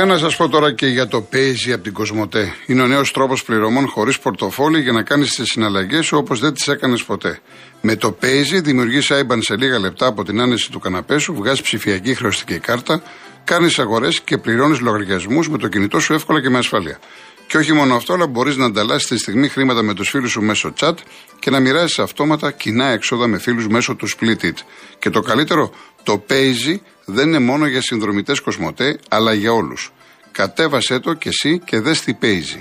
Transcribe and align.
Για 0.00 0.08
να 0.08 0.18
σας 0.18 0.36
πω 0.36 0.48
τώρα 0.48 0.72
και 0.72 0.86
για 0.86 1.08
το 1.08 1.28
Paisy 1.32 1.72
από 1.72 1.82
την 1.82 1.92
Κοσμοτέ. 1.92 2.54
Είναι 2.66 2.82
ο 2.82 2.86
νέος 2.86 3.12
τρόπος 3.12 3.44
πληρωμών 3.44 3.88
χωρίς 3.88 4.18
πορτοφόλι 4.18 4.80
για 4.80 4.92
να 4.92 5.02
κάνεις 5.02 5.34
τις 5.34 5.50
συναλλαγές 5.50 6.06
σου 6.06 6.16
όπως 6.16 6.40
δεν 6.40 6.54
τις 6.54 6.68
έκανες 6.68 7.04
ποτέ. 7.04 7.40
Με 7.80 7.96
το 7.96 8.16
Paisy 8.22 8.62
δημιουργείς 8.62 9.12
IBAN 9.12 9.38
σε 9.40 9.56
λίγα 9.56 9.78
λεπτά 9.78 10.06
από 10.06 10.24
την 10.24 10.40
άνεση 10.40 10.70
του 10.70 10.78
καναπέ 10.78 11.18
σου, 11.18 11.34
βγάζεις 11.34 11.62
ψηφιακή 11.62 12.14
χρεωστική 12.14 12.58
κάρτα, 12.58 13.02
κάνεις 13.44 13.78
αγορές 13.78 14.20
και 14.20 14.38
πληρώνεις 14.38 14.80
λογαριασμούς 14.80 15.48
με 15.48 15.58
το 15.58 15.68
κινητό 15.68 16.00
σου 16.00 16.12
εύκολα 16.12 16.40
και 16.40 16.50
με 16.50 16.58
ασφαλεία. 16.58 16.98
Και 17.46 17.56
όχι 17.56 17.72
μόνο 17.72 17.94
αυτό, 17.94 18.12
αλλά 18.12 18.26
μπορείς 18.26 18.56
να 18.56 18.64
ανταλλάσσεις 18.64 19.08
τη 19.08 19.18
στιγμή 19.18 19.48
χρήματα 19.48 19.82
με 19.82 19.94
τους 19.94 20.08
φίλους 20.08 20.30
σου 20.30 20.42
μέσω 20.42 20.72
chat 20.80 20.94
και 21.38 21.50
να 21.50 21.60
μοιράζεις 21.60 21.98
αυτόματα 21.98 22.50
κοινά 22.50 22.86
έξοδα 22.86 23.26
με 23.26 23.38
φίλους 23.38 23.68
μέσω 23.68 23.94
του 23.94 24.08
Split 24.08 24.44
It. 24.44 24.56
Και 24.98 25.10
το 25.10 25.20
καλύτερο, 25.20 25.72
το 26.02 26.24
Paisy 26.28 26.76
δεν 27.10 27.28
είναι 27.28 27.38
μόνο 27.38 27.66
για 27.66 27.80
συνδρομητές 27.80 28.40
Κοσμοτέ, 28.40 28.98
αλλά 29.08 29.32
για 29.32 29.52
όλους. 29.52 29.92
Κατέβασέ 30.32 30.98
το 30.98 31.12
και 31.12 31.28
εσύ 31.28 31.58
και 31.64 31.80
δες 31.80 32.00
τι 32.00 32.18
Paisy. 32.22 32.60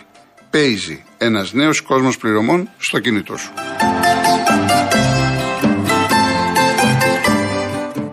Paisy, 0.52 0.98
ένας 1.17 1.53
νέος 1.53 1.81
κόσμος 1.81 2.17
πληρωμών 2.17 2.70
στο 2.77 2.99
κινητό 2.99 3.38
σου. 3.38 3.52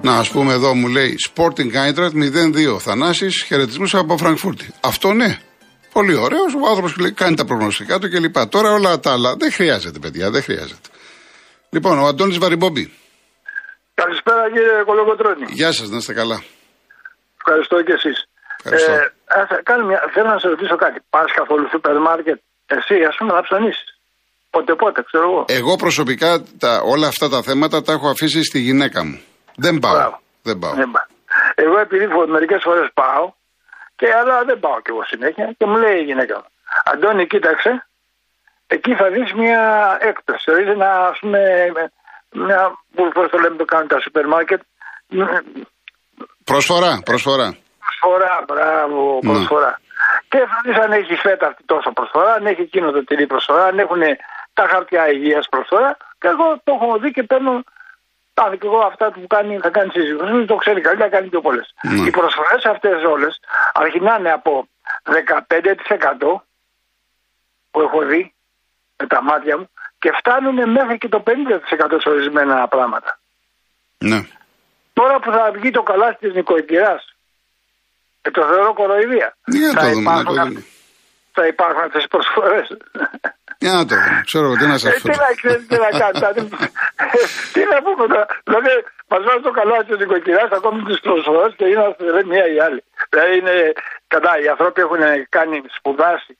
Να, 0.02 0.16
ας 0.16 0.30
πούμε 0.30 0.52
εδώ 0.52 0.74
μου 0.74 0.88
λέει 0.88 1.14
Sporting 1.34 1.72
Eintracht 1.72 2.12
0-2 2.12 2.78
Θανάσης, 2.78 3.42
χαιρετισμούς 3.42 3.94
από 3.94 4.16
Φραγκφούρτη. 4.16 4.66
Αυτό 4.80 5.12
ναι, 5.12 5.38
Πολύ 5.96 6.14
ωραίος. 6.14 6.54
Ο 6.54 6.68
άνθρωπος 6.68 6.94
κάνει 7.14 7.36
τα 7.36 7.44
προγνωστικά 7.44 7.98
του 7.98 8.10
κλπ. 8.10 8.46
Τώρα 8.46 8.72
όλα 8.72 9.00
τα 9.00 9.12
άλλα 9.12 9.36
δεν 9.36 9.52
χρειάζεται, 9.52 9.98
παιδιά, 9.98 10.30
δεν 10.30 10.42
χρειάζεται. 10.42 10.88
Λοιπόν, 11.70 11.98
ο 11.98 12.06
Αντώνης 12.06 12.38
Βαριμπόμπη. 12.38 12.92
Καλησπέρα 14.00 14.42
κύριε 14.52 14.82
Κολοκοτρόνη. 14.88 15.46
Γεια 15.60 15.72
σας, 15.72 15.88
να 15.88 15.96
είστε 15.96 16.14
καλά. 16.20 16.38
Ευχαριστώ 17.40 17.76
και 17.86 17.92
εσείς. 17.92 18.18
Ε, 18.64 18.76
μια... 19.88 20.00
Θέλω 20.14 20.28
να 20.34 20.38
σας 20.38 20.50
ρωτήσω 20.54 20.76
κάτι. 20.76 20.98
Πας 21.10 21.32
καθόλου 21.32 21.68
σούπερ 21.72 21.98
μάρκετ, 21.98 22.38
εσύ 22.66 22.94
ας 23.10 23.16
πούμε 23.18 23.32
να 23.32 23.42
ψωνίσεις. 23.42 23.90
Πότε 24.50 24.74
πότε, 24.74 25.02
ξέρω 25.02 25.24
εγώ. 25.30 25.44
Εγώ 25.48 25.76
προσωπικά 25.76 26.30
τα, 26.58 26.80
όλα 26.92 27.06
αυτά 27.06 27.28
τα 27.28 27.42
θέματα 27.42 27.82
τα 27.82 27.92
έχω 27.92 28.08
αφήσει 28.08 28.42
στη 28.44 28.58
γυναίκα 28.58 29.04
μου. 29.04 29.20
Δεν 29.56 29.78
πάω. 29.78 29.94
Δεν 30.42 30.58
πάω. 30.58 30.74
Δεν 30.74 30.90
πάω. 30.94 31.06
Εγώ 31.54 31.78
επειδή 31.78 32.06
μερικές 32.28 32.60
φορές 32.62 32.88
πάω, 32.94 33.32
και 33.96 34.06
αλλά 34.20 34.44
δεν 34.44 34.58
πάω 34.60 34.80
κι 34.80 34.90
εγώ 34.92 35.04
συνέχεια 35.04 35.54
και 35.58 35.66
μου 35.66 35.76
λέει 35.76 35.98
η 36.00 36.04
γυναίκα 36.10 36.34
μου, 36.36 36.48
Αντώνη 36.84 37.26
κοίταξε, 37.26 37.86
εκεί 38.66 38.92
θα 38.94 39.06
δεις 39.14 39.32
μια 39.32 39.62
έκπτωση. 40.00 40.44
Δηλαδή 40.52 40.78
να 40.78 40.90
ας 41.12 41.18
πούμε, 41.20 41.40
μια, 42.44 42.60
πώς 43.14 43.30
το 43.30 43.38
λέμε 43.38 43.56
το 43.56 43.64
κάνουν 43.64 43.88
τα 43.88 44.00
σούπερ 44.00 44.26
μάρκετ. 44.26 44.60
Προσφορά, 46.44 47.00
προσφορά. 47.04 47.48
Προσφορά, 47.84 48.44
μπράβο, 48.48 49.18
ναι. 49.22 49.32
προσφορά. 49.32 49.80
Και 50.28 50.38
θα 50.38 50.60
δεις 50.64 50.76
αν 50.84 50.92
έχει 50.92 51.14
φέτα 51.14 51.46
αυτή 51.46 51.62
τόσο 51.66 51.90
προσφορά, 51.92 52.32
αν 52.32 52.46
έχει 52.46 52.60
εκείνο 52.60 52.90
το 52.90 53.04
τυρί 53.04 53.26
προσφορά, 53.26 53.64
αν 53.64 53.78
έχουν 53.78 54.02
τα 54.52 54.66
χαρτιά 54.70 55.10
υγείας 55.10 55.46
προσφορά. 55.48 55.96
Και 56.20 56.28
εγώ 56.28 56.46
το 56.64 56.72
έχω 56.80 56.98
δει 56.98 57.10
και 57.10 57.22
παίρνω 57.22 57.62
Πάνε 58.38 58.56
και 58.56 58.66
εγώ 58.66 58.78
αυτά 58.78 59.06
που 59.12 59.26
κάνει, 59.26 59.58
θα 59.58 59.70
κάνει 59.70 59.90
σύζυγο. 59.90 60.44
το 60.44 60.56
ξέρει 60.56 60.80
καλύτερα, 60.80 61.10
κάνει 61.10 61.28
πιο 61.28 61.40
πολλές. 61.40 61.74
Ναι. 61.82 62.06
Οι 62.06 62.10
προσφορές 62.10 62.64
αυτές 62.64 63.04
όλες 63.04 63.40
αρχινάνε 63.72 64.30
από 64.32 64.68
15% 65.02 66.42
που 67.70 67.80
έχω 67.80 68.00
δει 68.10 68.34
με 68.96 69.06
τα 69.06 69.22
μάτια 69.22 69.58
μου 69.58 69.68
και 69.98 70.12
φτάνουν 70.18 70.70
μέχρι 70.70 70.98
και 70.98 71.08
το 71.08 71.22
50% 71.26 71.96
σε 72.00 72.08
ορισμένα 72.08 72.68
πράγματα. 72.68 73.18
Ναι. 73.98 74.26
Τώρα 74.92 75.18
που 75.18 75.30
θα 75.30 75.50
βγει 75.54 75.70
το 75.70 75.82
καλάθι 75.82 76.16
της 76.18 76.34
νοικοκυράς, 76.34 77.16
και 78.26 78.32
το 78.32 78.42
θεωρώ 78.50 78.72
κοροϊδία. 78.74 79.36
Ναι, 79.44 79.70
θα, 79.72 79.80
το 79.80 79.88
υπάρχουν, 79.88 80.64
θα 81.32 81.46
υπάρχουν 81.46 81.82
αυτές 81.86 82.02
τις 82.02 82.10
προσφορές. 82.14 82.66
Για 83.58 83.72
να 83.72 83.86
το 83.86 83.94
ξέρω 84.24 84.52
τι 84.58 84.66
να 84.66 84.78
σα 84.78 84.90
πω. 84.90 85.08
Τι 85.08 85.08
να 85.08 85.30
ξέρεις, 85.40 85.66
τι 85.66 85.76
να 85.84 85.90
κάνεις. 86.00 86.20
Τι 87.52 87.60
να 87.72 87.76
πούμε 87.84 88.06
τώρα. 88.06 88.26
Δηλαδή, 88.44 88.72
μας 89.08 89.22
βάζει 89.26 89.42
το 89.48 89.50
καλό 89.50 89.84
της 89.86 89.98
νοικοκυράς 89.98 90.50
ακόμη 90.50 90.82
τις 90.82 91.00
προσφορές 91.00 91.52
και 91.56 91.66
είμαστε 91.66 92.04
δε 92.16 92.24
μία 92.24 92.46
ή 92.54 92.58
άλλη. 92.66 92.82
Δηλαδή, 93.10 93.38
είναι 93.38 93.72
κατά. 94.06 94.40
Οι 94.40 94.48
άνθρωποι 94.48 94.80
έχουν 94.80 95.02
κάνει 95.28 95.62
σπουδάσει 95.76 96.38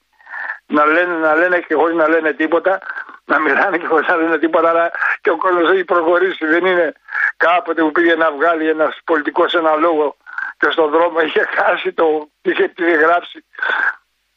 να 0.66 0.84
λένε, 0.84 1.14
να 1.14 1.34
λένε 1.34 1.60
και 1.60 1.74
χωρίς 1.74 1.96
να 1.96 2.08
λένε 2.08 2.32
τίποτα, 2.32 2.78
να 3.24 3.40
μιλάνε 3.40 3.78
και 3.78 3.86
χωρίς 3.86 4.08
να 4.08 4.16
λένε 4.16 4.38
τίποτα, 4.38 4.68
αλλά 4.68 4.90
και 5.20 5.30
ο 5.30 5.36
κόσμος 5.36 5.70
έχει 5.70 5.84
προχωρήσει. 5.84 6.46
Δεν 6.46 6.66
είναι 6.66 6.92
κάποτε 7.36 7.82
που 7.82 7.92
πήγε 7.92 8.14
να 8.14 8.32
βγάλει 8.32 8.68
ένας 8.68 8.98
πολιτικός 9.04 9.54
ένα 9.54 9.74
λόγο 9.74 10.16
και 10.58 10.70
στον 10.70 10.90
δρόμο 10.90 11.20
είχε 11.20 11.48
χάσει 11.54 11.92
το, 11.92 12.28
είχε 12.42 12.72
γράψει 12.76 13.44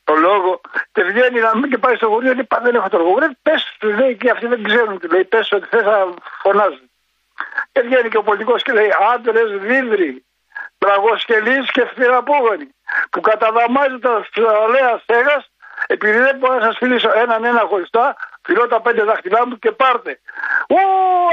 το 0.04 0.16
λόγο 0.16 0.62
και 0.92 1.04
βγαίνει 1.04 1.40
να 1.40 1.58
μην 1.58 1.70
και 1.70 1.78
πάει 1.78 1.96
στο 1.96 2.08
γουρίο 2.08 2.34
και 2.34 2.48
δεν 2.62 2.76
έχω 2.76 2.90
το 2.90 2.98
λόγο. 2.98 3.18
Πες 3.42 3.76
του 3.80 3.88
λέει 3.88 4.16
και 4.16 4.30
αυτοί 4.30 4.48
δεν 4.48 4.64
ξέρουν 4.64 5.00
τι 5.00 5.08
λέει. 5.08 5.24
Πες 5.24 5.52
ότι 5.52 5.68
θες 5.70 5.84
να 5.84 6.14
φωνάζουν. 6.42 6.90
Και 7.72 7.82
βγαίνει 7.82 8.10
και 8.10 8.18
ο 8.18 8.24
πολιτικός 8.24 8.64
και 8.64 8.72
λέει 8.72 8.92
άντρες 9.14 9.50
δίδρυ, 9.60 10.26
τραγοσκελεί 10.78 11.66
και 11.72 11.86
φθυραπόγονοι 11.86 12.68
που 13.10 13.22
καταδαμάζει 13.22 14.00
τα 14.00 14.22
φθυραλέα 14.26 14.98
στέγα 15.04 15.46
επειδή 15.88 16.18
δεν 16.28 16.36
μπορώ 16.38 16.56
να 16.60 16.66
σας 16.68 16.78
φιλήσω 16.82 17.10
έναν 17.24 17.44
ένα 17.52 17.64
χωριστά, 17.70 18.06
φιλώ 18.46 18.68
τα 18.74 18.82
πέντε 18.82 19.04
δάχτυλά 19.04 19.48
μου 19.48 19.56
και 19.64 19.72
πάρτε. 19.82 20.12
Ω, 20.78 20.82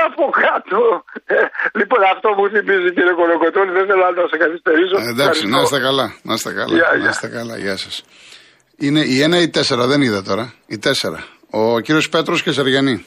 από 0.06 0.24
κάτω. 0.42 0.78
Ε, 1.24 1.34
λοιπόν, 1.78 2.00
αυτό 2.14 2.28
μου 2.36 2.44
θυμίζει 2.52 2.88
κύριε 2.96 3.14
Κολοκοτώνη, 3.20 3.70
δεν 3.78 3.86
θέλω 3.86 4.02
να 4.20 4.26
σε 4.32 4.36
καθυστερήσω. 4.44 4.96
Ε, 4.96 5.08
εντάξει, 5.14 5.42
να 5.46 5.60
είστε 5.60 5.80
καλά. 5.80 6.06
Να 6.22 6.34
είστε 6.34 6.52
καλά. 6.52 6.76
να 7.04 7.08
είστε 7.08 7.28
καλά. 7.28 7.56
Γεια 7.64 7.76
σας. 7.76 8.04
Είναι 8.76 9.00
η 9.00 9.22
ένα 9.22 9.36
ή 9.38 9.42
η 9.42 9.50
τέσσερα, 9.50 9.86
δεν 9.86 10.00
είδα 10.02 10.22
τώρα. 10.22 10.54
Η 10.66 10.78
τέσσερα. 10.78 11.24
Ο 11.50 11.80
κύριος 11.80 12.08
Πέτρος 12.08 12.42
και 12.42 12.52
Σεργιανή. 12.52 13.06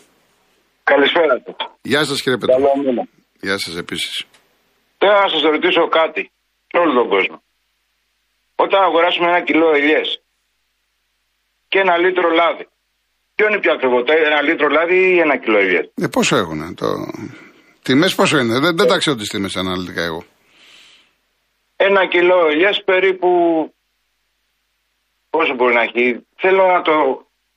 Καλησπέρα. 0.83 1.43
Γεια 1.81 2.03
σας 2.03 2.21
κύριε 2.21 2.37
Πέτρο. 2.37 2.55
Γεια 3.41 3.57
σας 3.57 3.77
επίσης. 3.77 4.25
Θέλω 4.97 5.11
να 5.11 5.29
σας 5.29 5.41
ρωτήσω 5.41 5.87
κάτι 5.87 6.31
σε 6.67 6.77
όλο 6.77 6.93
τον 6.93 7.09
κόσμο. 7.09 7.41
Όταν 8.55 8.83
αγοράσουμε 8.83 9.27
ένα 9.27 9.41
κιλό 9.41 9.73
ελιές 9.75 10.21
και 11.69 11.79
ένα 11.79 11.97
λίτρο 11.97 12.29
λάδι, 12.29 12.67
ποιο 13.35 13.47
είναι 13.47 13.59
πιο 13.59 13.71
ακριβό, 13.71 13.97
ένα 14.29 14.41
λίτρο 14.41 14.67
λάδι 14.67 14.99
ή 15.15 15.19
ένα 15.19 15.37
κιλό 15.37 15.57
ελιέ. 15.57 15.89
Ε, 15.95 16.07
πόσο 16.07 16.35
έχουν 16.35 16.75
το. 16.75 16.87
Τιμές 17.83 18.15
πόσο 18.15 18.37
είναι, 18.37 18.59
δεν, 18.59 18.77
δεν 18.77 18.87
τα 18.87 18.97
ξέρω 18.97 19.15
τις 19.15 19.29
τιμές 19.29 19.55
αναλυτικά 19.55 20.01
εγώ. 20.03 20.23
Ένα 21.75 22.07
κιλό 22.07 22.47
ελιέ 22.47 22.69
περίπου 22.85 23.29
Πόσο 25.29 25.53
μπορεί 25.55 25.73
να 25.73 25.81
έχει; 25.81 26.25
Θέλω 26.35 26.63
να, 26.65 26.81
το, 26.81 26.93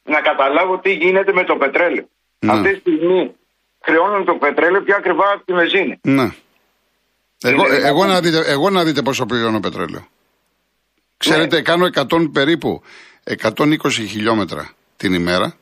να 0.03 0.21
καταλάβω 0.21 0.79
τι 0.79 0.93
γίνεται 0.93 1.33
με 1.33 1.45
το 1.45 1.57
πετρέλαιο. 1.57 2.09
Ναι. 2.39 2.53
Αυτή 2.53 2.73
τη 2.73 2.79
στιγμή 2.79 3.35
χρεώνουν 3.81 4.25
το 4.25 4.35
πετρέλαιο 4.35 4.83
πιο 4.83 4.97
ακριβά 4.97 5.33
από 5.35 5.45
τη 5.45 5.53
μεζίνη. 5.53 6.01
Ναι. 6.03 6.29
Εγώ, 7.43 7.63
εγώ, 7.85 8.05
να 8.05 8.21
δείτε, 8.21 8.43
εγώ 8.47 8.71
να 8.71 8.85
δείτε 8.85 9.03
πόσο 9.03 9.27
πληρώνω 9.27 9.61
πετρέλαιο. 9.61 10.07
Ξέρετε, 11.17 11.57
ναι. 11.57 11.63
κάνω 11.63 11.87
100 11.95 12.33
περίπου 12.33 12.83
120 13.25 13.75
χιλιόμετρα 14.09 14.71
την 14.97 15.13
ημέρα, 15.13 15.55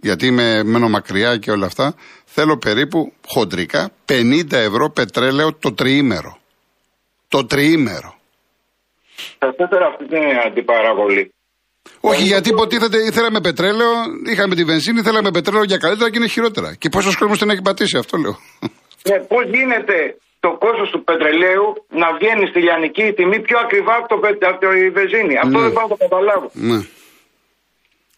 γιατί 0.00 0.26
είμαι 0.26 0.62
μένω 0.64 0.88
μακριά 0.88 1.36
και 1.36 1.50
όλα 1.50 1.66
αυτά. 1.66 1.94
Θέλω 2.24 2.56
περίπου 2.56 3.12
χοντρικά 3.26 3.90
50 4.08 4.52
ευρώ 4.52 4.90
πετρέλαιο 4.90 5.54
το 5.54 5.74
τριήμερο. 5.74 6.38
Το 7.28 7.46
τριήμερο. 7.46 8.14
Θα 9.38 9.46
ήθελα 9.58 9.86
αυτή 9.86 10.06
την 10.08 10.22
αντιπαραβολή. 10.46 11.34
Όχι, 12.00 12.22
γιατί 12.22 12.48
υποτίθεται 12.48 12.98
ήθελαμε 12.98 13.40
πετρέλαιο, 13.40 13.90
είχαμε 14.32 14.54
τη 14.54 14.64
βενζίνη, 14.64 15.00
θέλαμε 15.02 15.30
πετρέλαιο 15.30 15.64
για 15.64 15.76
καλύτερα 15.76 16.10
και 16.10 16.18
είναι 16.18 16.28
χειρότερα. 16.28 16.74
Και 16.74 16.88
πόσος 16.88 17.16
κόσμος 17.16 17.38
την 17.38 17.50
έχει 17.50 17.62
πατήσει, 17.62 17.96
αυτό 17.96 18.16
λέω. 18.16 18.36
Ναι, 19.08 19.18
πώς 19.18 19.44
γίνεται 19.54 20.16
το 20.40 20.50
κόστος 20.64 20.88
του 20.92 21.04
πετρελαίου 21.08 21.66
να 22.02 22.08
βγαίνει 22.16 22.44
στη 22.50 22.58
λιανική 22.66 23.06
τιμή 23.16 23.38
πιο 23.40 23.58
ακριβά 23.64 23.94
από, 24.00 24.08
το, 24.08 24.16
από 24.50 24.58
τη 24.58 24.90
βενζίνη; 24.98 25.34
Αυτό 25.44 25.56
ναι. 25.58 25.64
δεν 25.64 25.72
πάω 25.76 25.86
να 25.88 25.92
το 25.94 25.98
καταλάβω. 26.04 26.46
Ναι. 26.70 26.78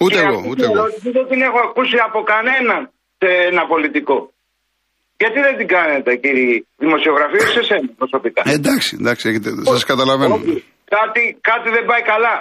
Ούτε 0.05 0.15
και 0.15 0.27
εγώ, 0.27 0.41
ούτε 0.49 0.65
εγώ. 0.65 0.83
Δεν 1.17 1.27
την 1.31 1.41
έχω 1.49 1.59
ακούσει 1.69 1.97
από 2.09 2.23
κανέναν 2.33 2.81
σε 3.19 3.29
ένα 3.51 3.67
πολιτικό. 3.67 4.33
Γιατί 5.21 5.41
δεν 5.41 5.57
την 5.57 5.67
κάνετε, 5.67 6.17
κύριοι 6.17 6.67
δημοσιογραφοί, 6.77 7.39
σε 7.39 7.59
εσένα 7.59 7.91
προσωπικά; 8.01 8.43
Ε, 8.47 8.53
εντάξει, 8.53 8.97
εντάξει, 9.01 9.41
σας 9.65 9.85
καταλαβαίνω. 9.85 10.37
Κάτι, 10.97 11.23
κάτι 11.41 11.69
δεν 11.77 11.85
πάει 11.91 12.03
καλά. 12.03 12.37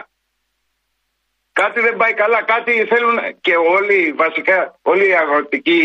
Κάτι 1.62 1.80
δεν 1.80 1.96
πάει 2.02 2.14
καλά, 2.14 2.40
κάτι 2.54 2.72
θέλουν 2.92 3.18
και 3.42 3.56
όλοι 3.78 4.00
βασικά, 4.24 4.58
όλη 4.82 5.06
η 5.10 5.16
αγροτική 5.24 5.82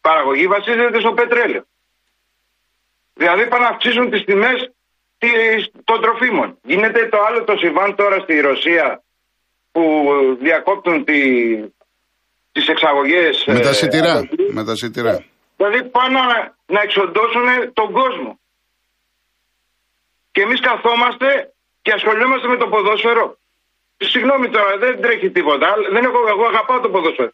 παραγωγή 0.00 0.46
βασίζεται 0.46 1.00
στο 1.00 1.12
πετρέλαιο. 1.12 1.62
Δηλαδή 3.14 3.42
πάνε 3.48 3.64
να 3.64 3.70
αυξήσουν 3.74 4.10
τις 4.10 4.24
τιμές 4.24 4.58
των 5.84 6.00
τροφίμων. 6.04 6.58
Γίνεται 6.62 7.08
το 7.12 7.18
άλλο 7.26 7.44
το 7.44 7.54
συμβάν 7.62 7.94
τώρα 8.00 8.18
στη 8.24 8.40
Ρωσία 8.40 9.02
που 9.78 10.38
διακόπτουν 10.40 11.04
τη, 11.04 11.20
τις 12.52 12.68
εξαγωγές. 12.68 13.44
Με 13.46 13.60
τα 13.60 13.68
ε, 13.68 13.72
σιτηρά. 13.72 14.28
με 14.50 14.64
τα 14.64 14.74
σιτηρά. 14.76 15.24
Δηλαδή 15.56 15.84
πάνε 15.84 16.20
να, 16.20 16.56
να 16.66 16.80
εξοντώσουν 16.80 17.46
τον 17.72 17.92
κόσμο. 17.92 18.40
Και 20.32 20.40
εμείς 20.42 20.60
καθόμαστε 20.60 21.52
και 21.82 21.92
ασχολιόμαστε 21.92 22.48
με 22.48 22.56
το 22.56 22.66
ποδόσφαιρο. 22.68 23.38
Συγγνώμη 23.96 24.48
τώρα, 24.48 24.76
δεν 24.78 25.00
τρέχει 25.00 25.30
τίποτα. 25.30 25.74
Δεν 25.92 26.04
έχω, 26.04 26.28
εγώ 26.28 26.44
αγαπάω 26.46 26.80
το 26.80 26.88
ποδόσφαιρο. 26.88 27.32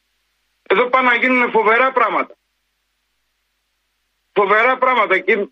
Εδώ 0.62 0.88
πάνε 0.88 1.08
να 1.08 1.14
γίνουν 1.14 1.50
φοβερά 1.50 1.93
πράγματα. 1.93 2.35
Φοβερά 4.32 4.79
πράγματα. 4.79 5.19
Και 5.19 5.49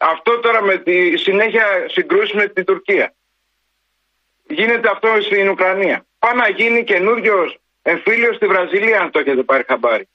αυτό 0.00 0.40
τώρα 0.40 0.62
με 0.62 0.76
τη 0.76 1.16
συνέχεια 1.16 1.66
συγκρούσει 1.88 2.36
με 2.36 2.46
την 2.46 2.64
Τουρκία. 2.64 3.14
Γίνεται 4.52 4.88
αυτό 4.90 5.08
στην 5.20 5.48
Ουκρανία. 5.48 6.06
Πάει 6.18 6.34
να 6.34 6.48
γίνει 6.48 6.84
καινούριος 6.84 7.58
εμφύλιος 7.82 8.36
στη 8.36 8.46
Βραζιλία, 8.46 9.00
αν 9.00 9.10
το 9.10 9.18
έχετε 9.18 9.42
πάρει 9.42 9.64
χαμπάρι. 9.66 10.08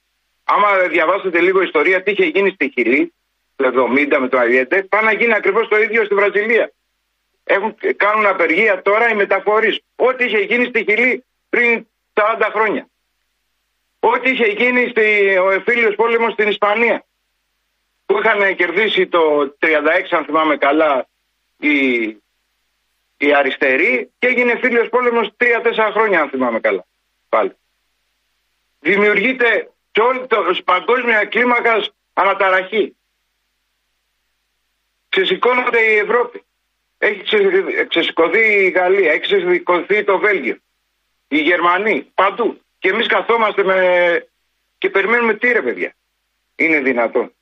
Άμα 0.44 0.68
διαβάσετε 0.88 1.40
λίγο 1.40 1.62
ιστορία, 1.62 2.02
τι 2.02 2.10
είχε 2.10 2.24
γίνει 2.24 2.50
στη 2.50 2.70
Χιλή, 2.74 3.12
το 3.56 3.88
70 4.10 4.18
με 4.20 4.28
το 4.28 4.38
Αλιέντε, 4.38 4.82
πάει 4.82 5.02
να 5.04 5.12
γίνει 5.12 5.34
ακριβώς 5.34 5.68
το 5.68 5.78
ίδιο 5.78 6.04
στη 6.04 6.14
Βραζιλία. 6.14 6.72
Έχουν, 7.44 7.74
κάνουν 7.96 8.26
απεργία 8.26 8.82
τώρα 8.82 9.10
οι 9.10 9.14
μεταφορείς. 9.14 9.80
Ό,τι 9.96 10.24
είχε 10.24 10.38
γίνει 10.38 10.64
στη 10.64 10.84
Χιλή 10.88 11.24
πριν 11.48 11.86
40 12.14 12.48
χρόνια. 12.52 12.88
Ό,τι 14.00 14.30
είχε 14.30 14.46
γίνει 14.46 14.88
στη, 14.88 15.36
ο 15.36 15.50
εμφύλιος 15.50 15.94
πόλεμος 15.94 16.32
στην 16.32 16.48
Ισπανία. 16.48 17.04
Που 18.06 18.18
είχαν 18.18 18.56
κερδίσει 18.56 19.06
το 19.06 19.54
36, 19.58 19.66
αν 20.10 20.24
θυμάμαι 20.24 20.56
καλά, 20.56 21.06
οι, 21.58 21.70
οι 23.18 23.34
αριστεροί 23.34 24.10
και 24.18 24.26
έγινε 24.26 24.58
φίλο 24.58 24.88
πόλεμος 24.88 25.30
3-4 25.38 25.90
χρόνια, 25.92 26.20
αν 26.20 26.28
θυμάμαι 26.28 26.60
καλά. 26.60 26.86
Πάλι. 27.28 27.52
Δημιουργείται 28.80 29.70
σε 29.92 30.00
όλη 30.00 30.26
το 30.26 30.36
παγκόσμια 30.64 31.24
κλίμακα 31.24 31.84
αναταραχή. 32.12 32.96
Ξεσηκώνονται 35.08 35.80
η 35.80 35.96
Ευρώπη. 35.96 36.42
Έχει 36.98 37.22
ξεσηκωθεί 37.88 38.64
η 38.64 38.70
Γαλλία, 38.70 39.10
έχει 39.12 39.20
ξεσηκωθεί 39.20 40.04
το 40.04 40.18
Βέλγιο, 40.18 40.56
οι 41.28 41.38
Γερμανοί, 41.38 42.10
παντού. 42.14 42.60
Και 42.78 42.88
εμείς 42.88 43.06
καθόμαστε 43.06 43.64
με... 43.64 44.28
και 44.78 44.90
περιμένουμε 44.90 45.34
τι 45.34 45.52
ρε 45.52 45.62
παιδιά. 45.62 45.94
Είναι 46.56 46.80
δυνατόν. 46.80 47.32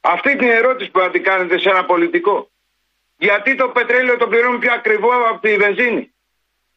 Αυτή 0.00 0.36
την 0.36 0.48
ερώτηση 0.48 0.90
που 0.90 1.00
αντικάνετε 1.00 1.58
σε 1.58 1.68
ένα 1.68 1.84
πολιτικό. 1.84 2.50
Γιατί 3.18 3.50
το 3.60 3.66
πετρέλαιο 3.76 4.16
το 4.16 4.26
πληρώνουμε 4.30 4.58
πιο 4.64 4.72
ακριβό 4.80 5.12
από 5.30 5.40
τη 5.40 5.50
βενζίνη. 5.62 6.02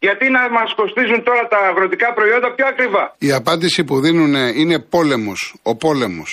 Γιατί 0.05 0.25
να 0.35 0.41
μα 0.57 0.63
κοστίζουν 0.79 1.19
τώρα 1.29 1.43
τα 1.53 1.59
αγροτικά 1.69 2.07
προϊόντα 2.17 2.49
πιο 2.57 2.65
ακριβά. 2.73 3.03
Η 3.27 3.31
απάντηση 3.41 3.81
που 3.87 3.95
δίνουν 4.03 4.33
είναι 4.61 4.77
πόλεμο. 4.95 5.33
Ο 5.71 5.73
πόλεμο. 5.85 6.23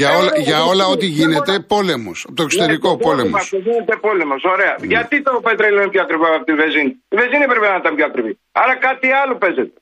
Για, 0.00 0.10
όλα, 0.18 0.32
για 0.48 0.58
όλα 0.70 0.84
ό,τι 0.94 1.06
γίνεται, 1.18 1.52
πόλεμο. 1.74 2.12
Από 2.26 2.36
το 2.38 2.42
εξωτερικό 2.42 2.90
ναι, 2.90 3.02
πόλεμο. 3.06 3.36
Γίνεται 3.66 3.96
πόλεμο. 4.06 4.34
Ωραία. 4.54 4.74
Ναι. 4.80 4.86
Γιατί 4.92 5.16
το 5.22 5.32
πετρέλαιο 5.48 5.80
είναι 5.82 5.94
πιο 5.94 6.02
ακριβό 6.06 6.26
από 6.36 6.44
τη 6.48 6.54
βενζίνη. 6.60 6.92
Η 7.14 7.16
βενζίνη 7.20 7.44
πρέπει 7.50 7.66
να 7.72 7.78
ήταν 7.82 7.94
πιο 7.98 8.06
ακριβή. 8.10 8.32
Άρα 8.62 8.74
κάτι 8.86 9.06
άλλο 9.20 9.34
παίζεται. 9.42 9.78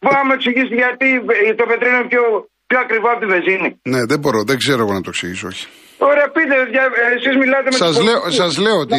Μπορεί 0.00 0.16
να 0.20 0.24
μου 0.26 0.34
εξηγήσει 0.38 0.74
γιατί 0.84 1.06
το 1.60 1.64
πετρέλαιο 1.70 2.00
είναι 2.00 2.12
πιο, 2.14 2.24
πιο 2.70 2.78
ακριβό 2.84 3.08
από 3.14 3.20
τη 3.24 3.28
βενζίνη. 3.34 3.68
Ναι, 3.92 4.00
δεν 4.10 4.18
μπορώ, 4.22 4.40
δεν 4.50 4.56
ξέρω 4.62 4.80
εγώ 4.84 4.92
να 4.98 5.02
το 5.06 5.10
εξηγήσω, 5.14 5.46
όχι. 5.54 5.66
Ωραία, 5.98 6.30
πείτε, 6.30 6.54
εσείς 7.16 7.36
μιλάτε 7.36 7.64
με 7.64 7.76
σας 7.76 8.02
λέω, 8.02 8.30
σας 8.30 8.58
λέω 8.58 8.78
ότι 8.78 8.94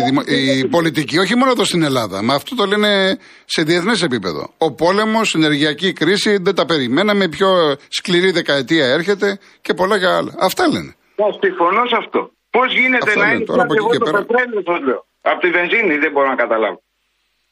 η 0.58 0.68
πολιτική, 0.68 1.18
όχι 1.18 1.36
μόνο 1.36 1.52
εδώ 1.52 1.64
στην 1.64 1.84
Ελλάδα, 1.84 2.24
μα 2.24 2.34
αυτό 2.34 2.56
το 2.56 2.66
λένε 2.66 3.18
σε 3.46 3.64
διεθνές 3.64 4.02
επίπεδο. 4.02 4.54
Ο 4.58 4.74
πόλεμος, 4.74 5.34
η 5.34 5.38
ενεργειακή 5.38 5.94
κρίση, 5.94 6.38
δεν 6.42 6.56
τα 6.56 6.66
περιμέναμε, 6.66 7.28
πιο 7.28 7.76
σκληρή 7.88 8.32
δεκαετία 8.32 8.86
έρχεται 8.86 9.40
και 9.62 9.74
πολλά 9.74 10.00
και 10.00 10.08
άλλα. 10.08 10.34
Αυτά 10.40 10.68
λένε. 10.68 10.96
Θα 11.16 11.26
συμφωνώ 11.42 11.86
σε 11.86 11.96
αυτό. 11.98 12.32
Πώς 12.50 12.74
γίνεται 12.74 13.10
Αυτά 13.10 13.26
να 13.26 13.32
είναι 13.32 13.44
τώρα 13.44 13.62
από 13.62 13.74
εκεί 13.74 13.86
και 13.92 13.98
πέρα. 14.04 14.26
Το 14.64 14.74
λέω. 14.74 15.06
Από 15.22 15.40
τη 15.40 15.50
βενζίνη 15.50 15.98
δεν 15.98 16.12
μπορώ 16.12 16.28
να 16.28 16.36
καταλάβω. 16.36 16.82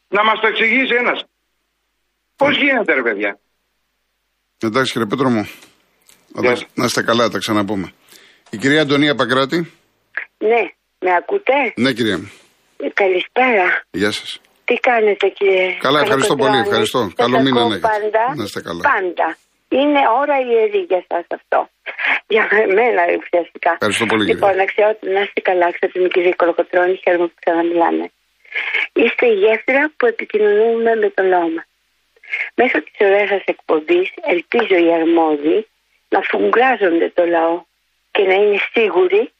Να 0.08 0.24
μας 0.24 0.40
το 0.40 0.48
εξηγήσει 0.48 0.96
ένας. 1.00 1.24
Πώς 2.36 2.58
γίνεται, 2.58 2.94
ρε 2.94 3.02
παιδιά; 3.02 3.40
Εντάξει, 4.60 4.92
κύριε 4.92 5.08
Πέτρο 5.08 5.30
μου. 5.30 5.50
Να 6.74 6.86
είστε 6.86 7.04
καλά, 7.04 7.30
τα 7.30 7.38
ξαναπούμε. 7.38 7.94
Η 8.54 8.58
κυρία 8.58 8.82
Αντωνία 8.82 9.16
Παγκράτη. 9.16 9.60
Ναι, 10.38 10.64
με 11.00 11.12
ακούτε; 11.20 11.54
Ναι, 11.76 11.92
κυρία 11.94 12.18
μου. 12.18 12.32
Ε, 12.78 12.90
καλησπέρα. 12.94 13.66
Γεια 13.92 14.12
σας. 14.12 14.42
Τι 14.66 14.76
κάνετε, 14.76 15.28
κύριε. 15.28 15.78
Καλά, 15.80 16.00
ευχαριστώ 16.00 16.36
πολύ. 16.36 16.58
Ευχαριστώ. 16.58 17.12
Καλό 17.16 17.42
μήνα 17.42 17.62
να 17.68 17.80
Πάντα. 17.80 18.24
Να 18.36 18.44
είστε 18.44 18.62
καλά. 18.62 18.82
Πάντα. 18.92 19.38
Είναι 19.70 20.02
ώρα 20.22 20.38
ιερή 20.50 20.82
για 20.90 21.00
εσά 21.04 21.26
αυτό. 21.38 21.70
Για 22.34 22.44
μένα 22.78 23.02
ουσιαστικά. 23.22 23.72
Ευχαριστώ 23.72 24.06
πολύ. 24.06 24.26
Λοιπόν, 24.26 24.56
να 24.56 24.66
ξέρω 24.66 24.90
ότι 24.96 25.06
να 25.16 25.22
είστε 25.22 25.42
καλά, 25.50 25.72
ξέρετε 25.72 26.00
με 26.00 26.08
κύριε 26.08 26.34
Κολοκοτρόνη, 26.42 26.96
χαίρομαι 27.04 27.28
που 27.28 27.38
ξαναμιλάμε. 27.44 28.06
Είστε 28.94 29.26
η 29.34 29.36
γέφυρα 29.44 29.84
που 29.98 30.06
επικοινωνούμε 30.06 30.96
με 30.96 31.10
τον 31.16 31.26
λαό 31.34 31.50
μα. 31.56 31.64
Μέσω 32.60 32.78
της 32.84 32.96
ωραίας 33.00 33.30
σας 33.30 33.44
εκπομπής, 33.46 34.08
ελπίζω 34.34 34.76
οι 34.86 34.94
αρμόδιοι 35.00 35.68
να 36.14 36.20
φουγκράζονται 36.30 37.10
το 37.18 37.26
λαό 37.26 37.56
και 38.14 38.24
να 38.24 38.34
είναι 38.34 38.60
σίγουροι 38.72 39.32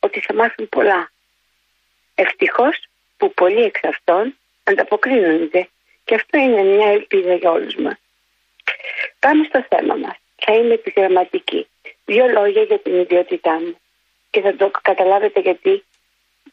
ότι 0.00 0.20
θα 0.20 0.34
μάθουν 0.34 0.68
πολλά. 0.68 1.10
Ευτυχώς 2.14 2.76
που 3.16 3.34
πολλοί 3.34 3.62
εξ 3.62 3.80
αυτών 3.84 4.36
ανταποκρίνονται 4.64 5.68
και 6.04 6.14
αυτό 6.14 6.38
είναι 6.38 6.62
μια 6.62 6.86
ελπίδα 6.86 7.34
για 7.34 7.50
όλους 7.50 7.74
μας. 7.74 7.96
Πάμε 9.18 9.44
στο 9.44 9.66
θέμα 9.68 9.94
μας. 9.94 10.16
Θα 10.36 10.54
είμαι 10.54 10.74
επιγραμματική. 10.74 11.68
Δύο 12.04 12.26
λόγια 12.28 12.62
για 12.62 12.78
την 12.78 12.94
ιδιότητά 13.00 13.52
μου 13.52 13.76
και 14.30 14.40
θα 14.40 14.56
το 14.56 14.70
καταλάβετε 14.82 15.40
γιατί 15.40 15.84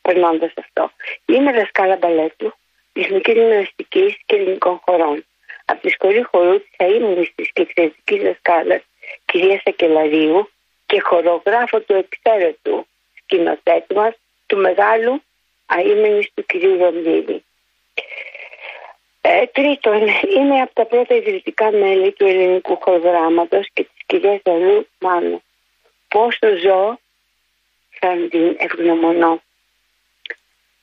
περνώντας 0.01 0.51
αυτό. 0.55 0.91
Είμαι 1.25 1.51
δασκάλα 1.51 1.95
μπαλέτου, 1.95 2.53
Εθνική 2.93 3.31
Γυμναστική 3.31 4.17
και 4.25 4.35
Ελληνικών 4.35 4.77
Χωρών. 4.85 5.25
Από 5.65 5.81
τη 5.81 5.89
σχολή 5.89 6.21
χορού 6.21 6.59
τη 6.59 6.69
αίμνηστη 6.77 7.51
και 7.53 7.61
εξαιρετική 7.61 8.19
δασκάλας 8.19 8.81
κυρίας 9.25 9.61
Ακελαρίου 9.65 10.49
και 10.87 11.01
χορογράφο 11.01 11.79
του 11.79 11.93
εξαίρετου 11.93 12.87
σκηνοθέτη 13.15 13.93
μας, 13.93 14.13
του 14.45 14.57
μεγάλου 14.57 15.23
αείμενης 15.65 16.31
του 16.33 16.45
κυρίου 16.45 16.77
Ρομπίδη. 16.77 17.43
Ε, 19.21 19.45
τρίτον, 19.45 20.07
είμαι 20.35 20.61
από 20.61 20.73
τα 20.73 20.85
πρώτα 20.85 21.15
ιδρυτικά 21.15 21.71
μέλη 21.71 22.11
του 22.11 22.25
ελληνικού 22.25 22.77
χορογράμματος 22.81 23.69
και 23.73 23.83
της 23.83 24.03
κυρίας 24.05 24.39
Δαλού 24.43 24.87
Μάνου. 24.99 25.43
Πόσο 26.07 26.55
ζω 26.63 26.99
θα 27.99 28.15
την 28.29 28.55
ευγνωμονώ. 28.57 29.41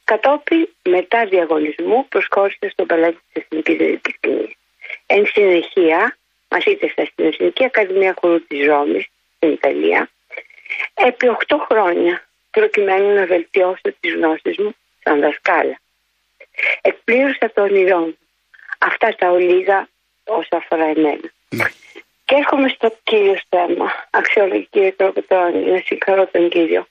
Κατόπιν, 0.04 0.68
μετά 0.82 1.26
διαγωνισμού, 1.26 2.08
προσχώρησα 2.08 2.68
στον 2.70 2.86
παλάτι 2.86 3.18
της 3.32 3.42
Εθνικής 3.42 3.76
Δυτικής 3.76 4.14
Σκηνής. 4.14 4.52
Εν 5.06 5.26
συνεχεία, 5.26 6.16
μαθήτευσα 6.48 7.04
στην 7.04 7.26
Εθνική 7.26 7.64
Ακαδημία 7.64 8.14
Χορού 8.20 8.46
της 8.46 8.66
Ρώμης 8.66 9.06
στην 9.44 9.52
Ιταλία 9.52 10.10
επί 10.94 11.26
8 11.46 11.56
χρόνια 11.68 12.24
προκειμένου 12.50 13.14
να 13.14 13.26
βελτιώσω 13.26 13.94
τις 14.00 14.12
γνώσεις 14.14 14.56
μου 14.58 14.74
σαν 15.02 15.20
δασκάλα. 15.20 15.80
Εκπλήρωσα 16.80 17.50
το 17.54 17.62
όνειρό 17.62 17.98
μου. 17.98 18.18
Αυτά 18.78 19.14
τα 19.18 19.30
ολίγα 19.30 19.88
όσα 20.24 20.56
αφορά 20.56 20.84
εμένα. 20.84 21.28
Ναι. 21.48 21.64
Και 22.24 22.34
έρχομαι 22.34 22.68
στο 22.68 22.96
κύριο 23.02 23.38
θέμα, 23.48 24.06
αξιόλογη 24.10 24.66
κύριε 24.70 24.90
Κροκοτρώνη, 24.90 25.70
να 25.70 25.82
συγχαρώ 25.86 26.26
τον 26.26 26.48
κύριο, 26.48 26.86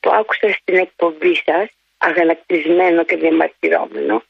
που 0.00 0.10
άκουσα 0.10 0.52
στην 0.52 0.76
εκπομπή 0.76 1.34
σας, 1.44 1.68
αγανακτισμένο 1.98 3.04
και 3.04 3.16
διαμαρτυρόμενο, 3.16 4.22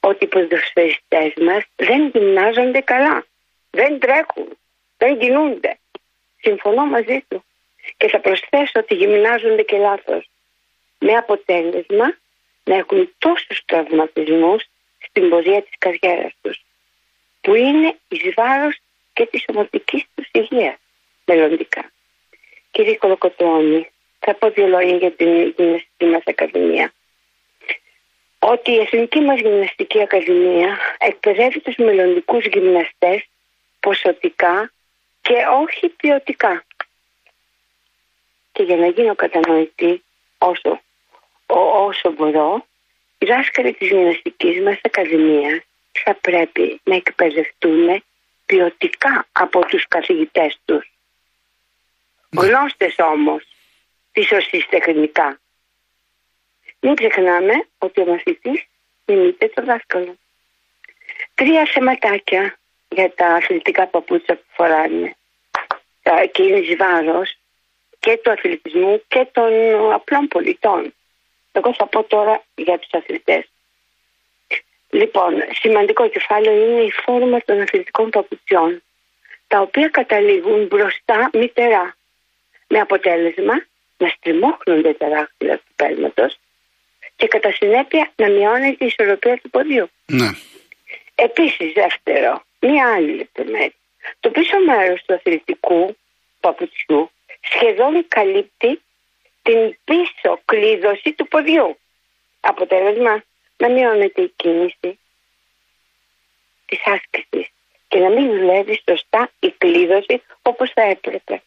ότι 0.00 0.24
οι 0.24 0.28
ποδοσφαιριστές 0.28 1.32
μας 1.36 1.62
δεν 1.76 2.10
γυμνάζονται 2.14 2.80
καλά. 2.80 3.26
Δεν 3.70 3.98
τρέχουν, 3.98 4.58
δεν 4.96 5.18
κινούνται. 5.18 5.78
Συμφωνώ 6.40 6.86
μαζί 6.86 7.24
του. 7.28 7.44
Και 7.96 8.08
θα 8.08 8.20
προσθέσω 8.20 8.72
ότι 8.74 8.94
γυμνάζονται 8.94 9.62
και 9.62 9.76
λάθος. 9.76 10.30
Με 10.98 11.12
αποτέλεσμα 11.12 12.16
να 12.64 12.74
έχουν 12.76 13.14
τόσους 13.18 13.64
τραυματισμούς 13.64 14.64
στην 14.98 15.28
πορεία 15.28 15.62
της 15.62 15.72
καριέρας 15.78 16.32
τους. 16.42 16.64
Που 17.40 17.54
είναι 17.54 17.98
εις 18.08 18.34
βάρος 18.34 18.78
και 19.12 19.26
της 19.26 19.42
σωματικής 19.42 20.04
τους 20.14 20.28
υγείας 20.32 20.76
μελλοντικά. 21.24 21.92
Κύριε 22.70 22.96
Κολοκοτρώνη, 22.96 23.90
θα 24.18 24.34
πω 24.34 24.50
δύο 24.50 24.66
λόγια 24.66 24.96
για 24.96 25.12
την 25.12 25.54
γυμναστική 25.56 26.04
μας 26.04 26.22
ακαδημία. 26.24 26.92
Ότι 28.38 28.70
η 28.70 28.78
Εθνική 28.78 29.20
μας 29.20 29.40
Γυμναστική 29.40 30.02
Ακαδημία 30.02 30.78
εκπαιδεύει 30.98 31.60
τους 31.60 31.76
μελλοντικούς 31.76 32.44
γυμναστές 32.44 33.28
ποσοτικά 33.80 34.72
και 35.20 35.34
όχι 35.62 35.88
ποιοτικά. 35.88 36.64
Και 38.52 38.62
για 38.62 38.76
να 38.76 38.86
γίνω 38.86 39.14
κατανοητή 39.14 40.02
όσο, 40.38 40.80
όσο 41.46 42.12
μπορώ, 42.12 42.66
οι 43.18 43.26
δάσκαλοι 43.26 43.74
της 43.74 43.88
γυμναστικής 43.88 44.60
μας 44.60 44.78
ακαδημίας 44.82 45.60
θα 45.92 46.14
πρέπει 46.14 46.80
να 46.84 46.94
εκπαιδευτούν 46.94 48.02
ποιοτικά 48.46 49.26
από 49.32 49.66
τους 49.66 49.88
καθηγητές 49.88 50.58
τους. 50.64 50.92
Ναι. 52.30 52.46
Γνώστες 52.46 52.94
όμως 52.98 53.44
της 54.12 54.26
σωστή 54.26 54.66
τεχνικά. 54.70 55.40
Μην 56.80 56.94
ξεχνάμε 56.94 57.68
ότι 57.78 58.00
ο 58.00 58.06
μαθητής 58.06 58.64
μιμείται 59.06 59.48
το 59.48 59.64
δάσκαλο. 59.64 60.16
Τρία 61.34 61.66
θεματάκια 61.72 62.58
για 62.88 63.12
τα 63.14 63.26
αθλητικά 63.26 63.86
παπούτσια 63.86 64.36
που 64.36 64.44
φοράνε. 64.48 65.16
Και 66.32 66.42
είναι 66.42 66.76
βάρος 66.76 67.36
και 67.98 68.20
του 68.22 68.30
αθλητισμού 68.30 69.02
και 69.08 69.26
των 69.32 69.50
απλών 69.92 70.28
πολιτών. 70.28 70.94
Εγώ 71.52 71.74
θα 71.74 71.86
πω 71.86 72.02
τώρα 72.04 72.42
για 72.54 72.78
τους 72.78 72.90
αθλητές. 72.92 73.50
Λοιπόν, 74.90 75.34
σημαντικό 75.60 76.08
κεφάλαιο 76.08 76.64
είναι 76.64 76.82
η 76.82 76.90
φόρμα 76.90 77.40
των 77.44 77.60
αθλητικών 77.60 78.10
παπουτσιών, 78.10 78.82
τα 79.46 79.60
οποία 79.60 79.88
καταλήγουν 79.88 80.66
μπροστά 80.66 81.30
μητερά, 81.32 81.96
με 82.68 82.78
αποτέλεσμα 82.80 83.66
να 83.96 84.08
στριμώχνονται 84.08 84.92
τα 84.92 85.08
δάχτυλα 85.08 85.56
του 85.56 85.72
πέλματος 85.76 86.38
και 87.16 87.26
κατά 87.26 87.52
συνέπεια 87.52 88.12
να 88.16 88.28
μειώνεται 88.28 88.84
η 88.84 88.86
ισορροπία 88.86 89.38
του 89.42 89.50
ποδιού. 89.50 89.90
Ναι. 90.06 90.30
Επίσης, 91.14 91.72
δεύτερο, 91.72 92.42
μία 92.60 92.94
άλλη 92.94 93.14
λεπτομέρεια. 93.14 93.72
Το 94.20 94.30
πίσω 94.30 94.58
μέρος 94.60 95.02
του 95.04 95.14
αθλητικού 95.14 95.96
παπουτσιού 96.40 97.10
σχεδόν 97.40 98.08
καλύπτει 98.08 98.82
την 99.42 99.76
πίσω 99.84 100.40
κλείδωση 100.44 101.12
του 101.12 101.28
ποδιού. 101.28 101.78
Αποτέλεσμα 102.40 103.24
να 103.56 103.70
μειώνεται 103.70 104.22
η 104.22 104.32
κίνηση 104.36 104.98
της 106.66 106.80
άσκησης 106.84 107.48
και 107.88 107.98
να 107.98 108.08
μην 108.08 108.28
δουλεύει 108.28 108.82
σωστά 108.88 109.30
η 109.38 109.50
κλείδωση 109.50 110.22
όπως 110.42 110.70
θα 110.74 110.82
έπρεπε. 110.82 111.42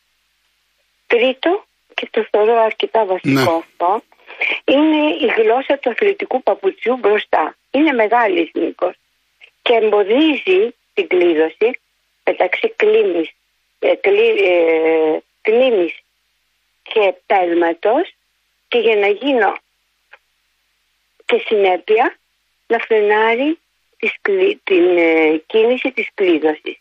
Τρίτο, 1.07 1.65
και 1.93 2.07
το 2.11 2.27
θεωρώ 2.31 2.61
αρκετά 2.61 3.05
βασικό 3.05 3.29
Ναι. 3.29 3.41
αυτό, 3.41 4.03
είναι 4.65 5.13
η 5.13 5.33
γλώσσα 5.37 5.77
του 5.77 5.89
αθλητικού 5.89 6.43
παπουτσιού 6.43 6.97
μπροστά. 6.97 7.55
Είναι 7.71 7.91
μεγάλης 7.91 8.49
μήκος 8.53 8.93
και 9.61 9.73
εμποδίζει 9.73 10.75
την 10.93 11.07
κλείδωση 11.07 11.79
μεταξύ 12.25 12.69
κλίμης, 12.75 13.29
ε, 13.79 13.95
κλί, 13.95 14.27
ε, 14.27 15.17
κλίμης 15.41 15.99
και 16.83 17.13
πέλματος 17.25 18.13
και 18.67 18.77
για 18.77 18.95
να 18.95 19.07
γίνω 19.07 19.57
και 21.25 21.43
συνέπεια 21.45 22.15
να 22.67 22.77
φρενάρει 22.79 23.59
της 23.97 24.13
κλι- 24.21 24.59
την 24.63 24.97
ε, 24.97 25.37
κίνηση 25.47 25.91
της 25.91 26.07
κλείδωσης 26.13 26.77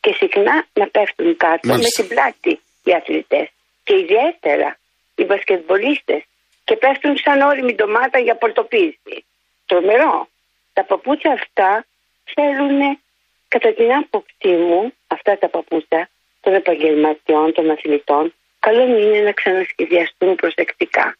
και 0.00 0.12
συχνά 0.12 0.66
να 0.72 0.86
πέφτουν 0.88 1.36
κάτω 1.36 1.68
Μάλιστα. 1.68 2.02
με 2.02 2.08
την 2.08 2.16
πλάτη 2.16 2.60
οι 2.84 2.92
αθλητές 2.94 3.48
και 3.84 3.98
ιδιαίτερα 3.98 4.78
οι 5.14 5.24
μπασκετμπολίστες 5.24 6.22
και 6.64 6.76
πέφτουν 6.76 7.16
σαν 7.16 7.40
όριμη 7.40 7.74
ντομάτα 7.74 8.18
για 8.18 8.36
πορτοποίηση. 8.36 9.24
Τρομερό. 9.66 10.28
Τα 10.72 10.84
παπούτσια 10.84 11.32
αυτά 11.32 11.86
θέλουν 12.34 13.00
κατά 13.48 13.72
την 13.72 13.92
άποψή 13.92 14.48
μου 14.48 14.92
αυτά 15.06 15.38
τα 15.38 15.48
παπούτσια 15.48 16.10
των 16.40 16.54
επαγγελματιών, 16.54 17.52
των 17.52 17.70
αθλητών 17.70 18.34
καλό 18.58 18.82
είναι 18.82 19.20
να 19.20 19.32
ξανασχεδιαστούν 19.32 20.34
προσεκτικά. 20.34 21.16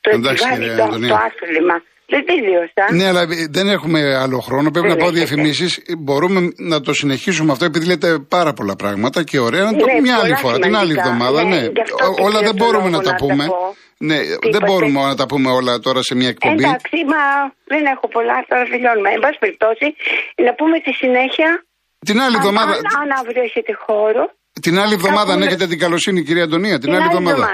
Το 0.00 0.10
Εντάξει, 0.10 0.44
επιβάλλει 0.44 0.62
κυρία 0.62 0.76
το, 0.76 0.82
Αντωνία. 0.82 1.08
το 1.08 1.14
άθλημα. 1.14 1.82
Δεν 2.12 2.24
τελείωσα. 2.26 2.84
Ναι, 2.92 3.06
αλλά 3.06 3.26
δεν 3.50 3.68
έχουμε 3.68 4.00
άλλο 4.16 4.38
χρόνο. 4.38 4.70
Πρέπει 4.70 4.86
Δεν 4.88 4.96
να 4.96 5.02
πάω 5.02 5.08
έχετε. 5.14 5.24
διαφημίσεις. 5.24 5.82
Μπορούμε 5.98 6.52
να 6.56 6.80
το 6.80 6.92
συνεχίσουμε 6.92 7.52
αυτό 7.52 7.64
επειδή 7.64 7.86
λέτε 7.86 8.18
πάρα 8.18 8.52
πολλά 8.52 8.76
πράγματα 8.76 9.22
και 9.22 9.38
ωραία. 9.38 9.62
Να 9.64 9.72
το 9.76 9.84
Ναι, 9.86 10.00
μια 10.00 10.14
άλλη 10.14 10.22
πολλά 10.22 10.36
φορά, 10.36 10.58
την 10.58 10.76
άλλη 10.76 10.92
σημαντικά. 10.92 11.00
εβδομάδα. 11.02 11.42
Ναι, 11.44 11.48
Ναι, 11.48 11.60
γι' 11.76 11.80
αυτό 11.80 12.06
Ό- 12.06 12.14
και 12.14 12.22
όλα 12.22 12.38
πήρα 12.38 12.48
δεν 12.48 12.56
το 12.56 12.64
μπορούμε 12.64 12.88
λόγο 12.90 12.96
να 12.96 13.02
τα 13.02 13.10
να 13.12 13.16
τα 13.18 13.24
πούμε. 13.24 13.44
πω. 13.46 13.76
Ναι, 14.08 14.16
δεν 14.16 14.38
είπατε; 14.42 14.66
μπορούμε 14.66 15.00
να 15.12 15.14
τα 15.20 15.26
πούμε 15.26 15.50
όλα 15.50 15.78
τώρα 15.86 16.02
σε 16.02 16.14
μια 16.14 16.28
εκπομπή. 16.34 16.62
Εντάξει, 16.64 16.96
μα 17.12 17.22
δεν 17.72 17.82
έχω 17.94 18.06
πολλά, 18.16 18.36
τώρα 18.48 18.64
τελειώνουμε. 18.72 19.08
Εν 19.16 19.20
πάση 19.24 19.38
περιπτώσει, 19.44 19.86
να 20.46 20.52
πούμε 20.58 20.76
τη 20.86 20.92
συνέχεια. 21.02 21.48
Την 22.08 22.16
άλλη 22.24 22.34
αν- 22.36 22.40
εβδομάδα, 22.40 22.72
Αν, 22.72 22.82
αν 23.02 23.08
αύριο 23.20 23.42
έχετε 23.48 23.72
χώρο. 23.86 24.24
την 24.66 24.74
άλλη 24.82 24.94
εβδομάδα, 24.98 25.30
αν 25.32 25.38
κάπου- 25.38 25.46
έχετε 25.46 25.66
την 25.72 25.78
καλοσύνη, 25.84 26.18
κυρία 26.28 26.44
Αντωνία, 26.48 26.76
την, 26.78 26.80
Την 26.80 26.92
άλλη 26.94 27.02
άλλη 27.02 27.10
εβδομάδα. 27.16 27.46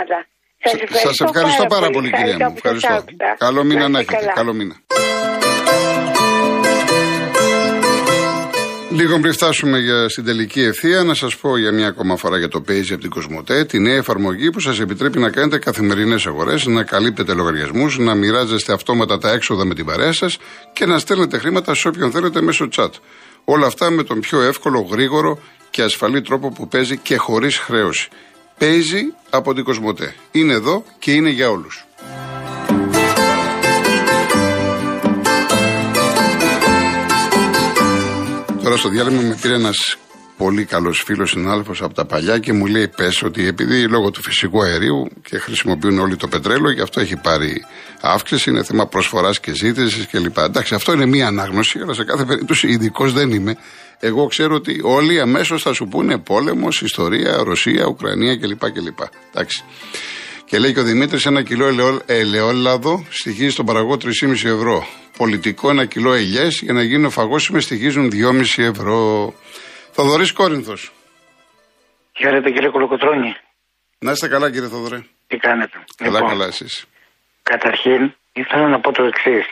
Εβδομάδα. 0.65 0.99
Σας 1.07 1.15
Σα- 1.17 1.25
ευχαριστώ 1.25 1.25
Σας 1.25 1.29
ευχαριστώ 1.29 1.65
πάρα 1.75 1.89
πολύ, 1.91 2.09
κυρία 2.11 2.35
Ευχαριστώ 2.37 2.49
μου. 2.49 2.55
που 2.55 2.61
σας 2.69 2.83
Ευχαριστώ. 2.83 2.95
άκουσα. 2.95 3.37
Καλό 3.47 3.65
μήνα 3.65 3.81
Να 3.81 3.89
να 3.89 3.99
είστε 4.01 4.13
έχετε. 4.13 4.27
καλά. 4.27 4.37
Καλό 4.41 4.53
μήνα. 4.59 4.75
Λίγο 8.91 9.19
πριν 9.21 9.33
φτάσουμε 9.33 9.79
για, 9.79 10.09
στην 10.09 10.25
τελική 10.25 10.61
ευθεία, 10.63 11.03
να 11.05 11.15
σας 11.15 11.37
πω 11.37 11.57
για 11.59 11.73
μια 11.73 11.87
ακόμα 11.87 12.17
φορά 12.17 12.39
για 12.39 12.49
το 12.49 12.65
Paisy 12.69 12.91
από 12.93 13.01
την 13.01 13.11
Κοσμοτέ, 13.11 13.65
τη 13.65 13.79
νέα 13.79 13.95
εφαρμογή 13.97 14.51
που 14.51 14.61
σας 14.61 14.81
επιτρέπει 14.81 15.19
να 15.19 15.31
κάνετε 15.31 15.59
καθημερινές 15.59 16.27
αγορές, 16.27 16.67
να 16.67 16.83
καλύπτετε 16.83 17.35
λογαριασμούς, 17.35 17.99
να 17.99 18.15
μοιράζεστε 18.15 18.73
αυτόματα 18.73 19.19
τα 19.19 19.31
έξοδα 19.33 19.65
με 19.65 19.75
την 19.75 19.85
παρέα 19.85 20.13
σας 20.13 20.39
και 20.73 20.87
να 20.87 20.99
στέλνετε 20.99 21.39
χρήματα 21.39 21.75
σε 21.75 21.89
όποιον 21.89 22.11
θέλετε 22.11 22.41
μέσω 22.43 22.69
chat. 22.77 22.89
Όλα 23.45 23.67
αυτά 23.67 23.91
με 23.91 24.03
τον 24.03 24.21
πιο 24.21 24.41
εύκολο, 24.41 24.81
γρήγορο 24.91 25.39
και 25.71 25.83
ασφαλή 25.83 26.21
τρόπο 26.23 26.51
που 26.51 26.69
παίζει 26.69 26.97
και 26.97 27.17
χωρίς 27.17 27.59
χρέωση. 27.59 28.09
Παίζει 28.59 29.15
από 29.31 29.55
την 29.55 29.65
Κοσμοτέ. 29.65 30.15
Είναι 30.33 30.53
εδώ 30.53 30.85
και 30.99 31.13
είναι 31.13 31.31
για 31.31 31.51
όλους. 31.51 31.87
Τώρα 38.63 38.77
στο 38.77 38.89
διάλειμμα 38.89 39.23
με 39.23 39.39
πήρε 39.41 39.55
ένας 39.55 39.97
πολύ 40.37 40.65
καλός 40.65 41.03
φίλος 41.07 41.31
συνάδελφος 41.31 41.83
από 41.83 41.95
τα 41.95 42.05
παλιά 42.05 42.39
και 42.39 42.53
μου 42.53 42.67
λέει: 42.67 42.89
Πες 42.89 43.23
ότι 43.23 43.47
επειδή 43.47 43.89
λόγω 43.89 44.11
του 44.11 44.23
φυσικού 44.23 44.63
αερίου 44.63 45.09
και 45.29 45.39
χρησιμοποιούν 45.39 45.99
όλοι 45.99 46.17
το 46.17 46.29
πετρέλαιο, 46.29 46.71
γι' 46.71 46.81
αυτό 46.81 47.01
έχει 47.01 47.17
πάρει 47.17 47.65
αύξηση. 48.01 48.51
Είναι 48.51 48.65
θέμα 48.65 48.87
προσφοράς 48.87 49.41
και 49.41 49.53
ζήτησης 49.55 50.07
κλπ. 50.11 50.39
Εντάξει, 50.39 50.75
αυτό 50.75 50.93
είναι 50.93 51.07
μία 51.07 51.27
ανάγνωση, 51.27 51.79
αλλά 51.83 51.95
σε 51.95 52.05
κάθε 52.05 52.25
περίπτωση 52.25 52.69
ειδικός 52.69 53.13
δεν 53.13 53.31
είμαι. 53.31 53.57
Εγώ 53.99 54.27
ξέρω 54.27 54.55
ότι 54.55 54.81
όλοι 54.83 55.21
αμέσως 55.21 55.63
θα 55.63 55.73
σου 55.73 55.89
πούνε 55.89 56.19
πόλεμος, 56.19 56.83
ιστορία, 56.83 57.37
Ρωσία, 57.43 57.87
Ουκρανία 57.87 58.37
κλπ. 58.37 58.71
κλπ. 58.71 58.99
Εντάξει. 59.33 59.65
Και 60.45 60.59
λέει 60.59 60.73
και 60.73 60.81
ο 60.81 60.83
Δημήτρης: 60.83 61.27
Ένα 61.27 61.43
κιλό 61.43 61.67
ελαιό- 61.67 62.03
ελαιόλαδο 62.07 63.07
στοιχίζει 63.11 63.51
στον 63.51 63.67
παραγό 63.67 63.97
3,5 63.97 64.49
ευρώ. 64.49 64.87
Πολιτικό 65.17 65.71
ένα 65.71 65.85
κιλό 65.85 66.13
ελιές 66.13 66.61
για 66.63 66.73
να 66.73 66.83
γίνουν 66.83 67.11
φαγόσιμες 67.11 67.65
στοιχίζουν 67.65 68.11
2,5 68.11 68.63
ευρώ. 68.63 69.35
Θοδωρής 69.97 70.33
Κόρινθος. 70.33 70.93
Χαίρετε 72.19 72.51
κύριε 72.51 72.69
Κολοκοτρώνη. 72.69 73.33
Να 73.99 74.11
είστε 74.13 74.29
καλά, 74.29 74.51
κύριε 74.51 74.69
Θοδωρέ. 74.69 75.01
Τι 75.27 75.37
κάνετε; 75.37 75.85
Καλά, 75.97 76.11
Λοιπόν, 76.11 76.29
καλά, 76.29 76.47
εσείς. 76.47 76.87
Καταρχήν 77.43 78.15
ήθελα 78.33 78.69
να 78.69 78.81
πω 78.81 78.93
το 78.93 79.05
εξής. 79.05 79.45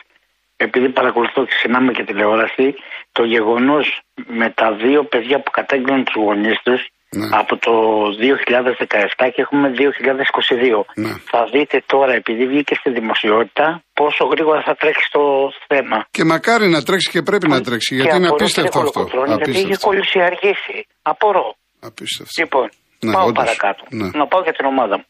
Επειδή 0.57 0.89
παρακολουθώ 0.89 1.45
συχνά 1.49 1.81
με 1.81 1.91
και 1.91 2.03
τηλεόραση, 2.03 2.75
το 3.11 3.23
γεγονός 3.23 4.01
με 4.39 4.49
τα 4.49 4.67
δύο 4.83 5.03
παιδιά 5.03 5.37
που 5.43 5.51
κατέγγειλαν 5.51 6.03
τους 6.03 6.15
γονείς 6.23 6.57
τους 6.63 6.81
Ναι. 7.19 7.27
από 7.31 7.57
το 7.57 7.71
2017 8.19 9.29
και 9.33 9.41
έχουμε 9.41 9.67
2022. 9.69 10.85
Ναι. 10.95 11.09
Θα 11.31 11.39
δείτε 11.53 11.83
τώρα, 11.85 12.13
επειδή 12.13 12.45
βγήκε 12.47 12.75
στη 12.75 12.89
δημοσιότητα, 12.91 13.83
πόσο 13.93 14.23
γρήγορα 14.25 14.61
θα 14.67 14.75
τρέξει 14.75 15.07
το 15.11 15.21
θέμα. 15.67 16.07
Και 16.11 16.23
μακάρι 16.23 16.67
να 16.67 16.83
τρέξει 16.83 17.09
και 17.09 17.21
πρέπει 17.21 17.47
να 17.47 17.61
τρέξει, 17.61 17.95
Και 17.95 18.01
γιατί 18.01 18.15
είναι 18.17 18.25
απορώ, 18.27 18.41
απίστευτο 18.41 18.69
κύριε 18.71 18.87
αυτό. 18.87 18.99
Κολοκοτρώνη, 18.99 19.35
Γιατί 19.35 19.49
είχε 19.51 19.59
Απίστευτο. 19.59 19.87
κολλησιαργήσει. 19.87 20.77
Απορώ. 21.01 21.55
Απίστευτο. 21.89 22.41
Λοιπόν, 22.41 22.69
Ναι, 22.99 23.11
πάω 23.13 23.25
όντως. 23.25 23.43
παρακάτω. 23.43 23.83
Ναι. 23.89 24.07
Να 24.19 24.27
πάω 24.27 24.41
για 24.41 24.53
την 24.53 24.65
ομάδα 24.65 24.95
μου. 24.97 25.05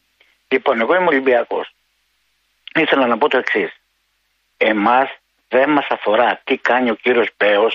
Λοιπόν, 0.48 0.80
εγώ 0.80 0.94
είμαι 0.94 1.06
Ολυμπιακός. 1.14 1.66
Ήθελα 2.82 3.06
να 3.06 3.18
πω 3.18 3.28
το 3.28 3.38
εξής. 3.38 3.70
Εμάς 4.56 5.08
δεν 5.48 5.70
μας 5.70 5.86
αφορά 5.90 6.40
τι 6.44 6.56
κάνει 6.56 6.90
ο 6.90 6.94
κύριος 6.94 7.28
Μπέο 7.38 7.66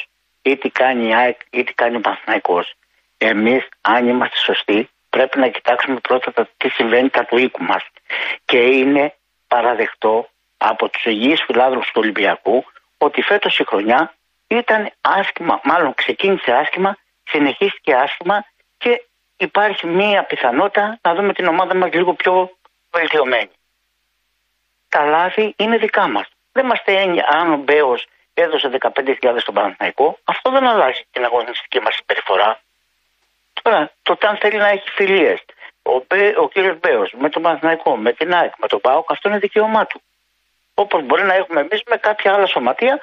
ή 0.42 0.58
τι 0.58 0.70
κάνει 0.70 1.08
η 1.10 1.14
ΑΕΚ 1.16 1.38
ή 1.50 1.64
τι 1.64 1.74
κάνει 1.74 1.96
ο 1.96 2.00
Παναθηναϊκός. 2.00 2.74
Εμείς, 3.22 3.68
αν 3.82 4.08
είμαστε 4.08 4.38
σωστοί, 4.38 4.90
πρέπει 5.10 5.40
να 5.40 5.48
κοιτάξουμε 5.48 6.00
πρώτα 6.00 6.32
τα, 6.32 6.50
τι 6.58 6.70
συμβαίνει 6.70 7.10
τα 7.10 7.26
του 7.26 7.38
οίκου 7.38 7.64
μας. 7.64 7.84
Και 8.46 8.58
είναι 8.58 9.16
παραδεκτό 9.48 10.30
από 10.58 10.90
τους 10.90 11.06
υγιείς 11.06 11.44
φιλάδρου 11.46 11.80
του 11.80 11.92
Ολυμπιακού 11.94 12.66
ότι 12.98 13.22
φέτος 13.22 13.60
η 13.60 13.64
χρονιά 13.64 14.14
ήταν 14.48 14.92
άσχημα, 15.02 15.62
μάλλον 15.64 15.94
ξεκίνησε 15.94 16.52
άσχημα, 16.52 16.98
συνεχίστηκε 17.24 17.96
άσχημα 17.96 18.46
και 18.78 19.02
υπάρχει 19.38 19.88
μία 19.88 20.24
πιθανότητα 20.24 21.00
να 21.02 21.16
δούμε 21.16 21.34
την 21.34 21.48
ομάδα 21.48 21.76
μας 21.76 21.94
λίγο 21.94 22.14
πιο 22.14 22.58
βελτιωμένη. 22.92 23.52
Τα 24.90 25.06
λάθη 25.06 25.54
είναι 25.58 25.78
δικά 25.78 26.08
μας. 26.08 26.28
Δεν 26.52 26.66
μας 26.66 26.80
στέλνει 26.80 27.20
αν 27.28 27.54
ο 27.54 27.58
Μπέος 27.58 28.08
έδωσε 28.34 28.70
15.000 28.80 29.36
στον 29.38 29.54
Παναθηναϊκό, 29.54 30.18
αυτό 30.24 30.52
δεν 30.52 30.68
αλλάζει 30.68 31.02
την 31.12 31.24
αγωνιστική 31.24 31.80
μας 31.80 31.96
συμπεριφορά. 31.96 32.60
Τώρα, 33.62 33.92
το 34.02 34.18
αν 34.20 34.38
θέλει 34.38 34.58
να 34.58 34.68
έχει 34.68 34.90
φιλίες, 34.90 35.40
ο, 35.84 36.04
Μπέ, 36.08 36.34
ο 36.38 36.50
κύριος 36.50 36.80
Μπέος 36.80 37.14
με 37.18 37.30
τον 37.30 37.42
Παναθηναϊκό, 37.42 37.98
με 37.98 38.14
την 38.14 38.34
ΑΕΚ, 38.34 38.54
με 38.58 38.68
τον 38.68 38.82
ΠΑΟΚ, 38.82 39.12
αυτό 39.12 39.30
είναι 39.30 39.38
δικαίωμά 39.40 39.86
του. 39.86 40.02
Όπως 40.74 41.04
μπορεί 41.04 41.24
να 41.24 41.34
έχουμε 41.34 41.60
εμείς 41.60 41.82
με 41.90 41.98
κάποια 41.98 42.34
άλλα 42.34 42.46
σωματεία, 42.46 43.02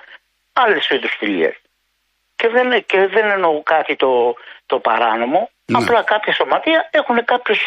άλλες 0.52 0.88
είδους 0.88 1.14
φιλίες. 1.18 1.54
Και 2.36 2.48
δεν, 2.48 2.84
και 2.84 3.06
δεν 3.06 3.30
εννοώ 3.30 3.62
κάτι 3.62 3.96
το, 3.96 4.34
το 4.66 4.78
παράνομο, 4.78 5.50
Ναι. 5.68 5.78
Απλά 5.78 6.02
κάποια 6.02 6.32
σωματεία 6.32 6.88
έχουν 6.90 7.24
κάποιους, 7.24 7.64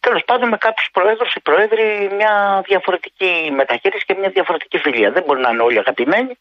τέλος 0.00 0.24
πάντων 0.24 0.48
με 0.48 0.56
κάποιους 0.56 0.88
προέδρους 0.92 1.34
ή 1.34 1.40
προέδροι 1.40 2.10
μια 2.12 2.62
διαφορετική 2.66 3.50
μεταχείριση 3.54 4.04
και 4.04 4.14
μια 4.14 4.28
διαφορετική 4.28 4.78
φιλία. 4.78 5.10
Δεν 5.10 5.22
μπορεί 5.22 5.40
να 5.40 5.50
είναι 5.50 5.62
όλοι 5.62 5.78
αγαπημένοι. 5.78 6.38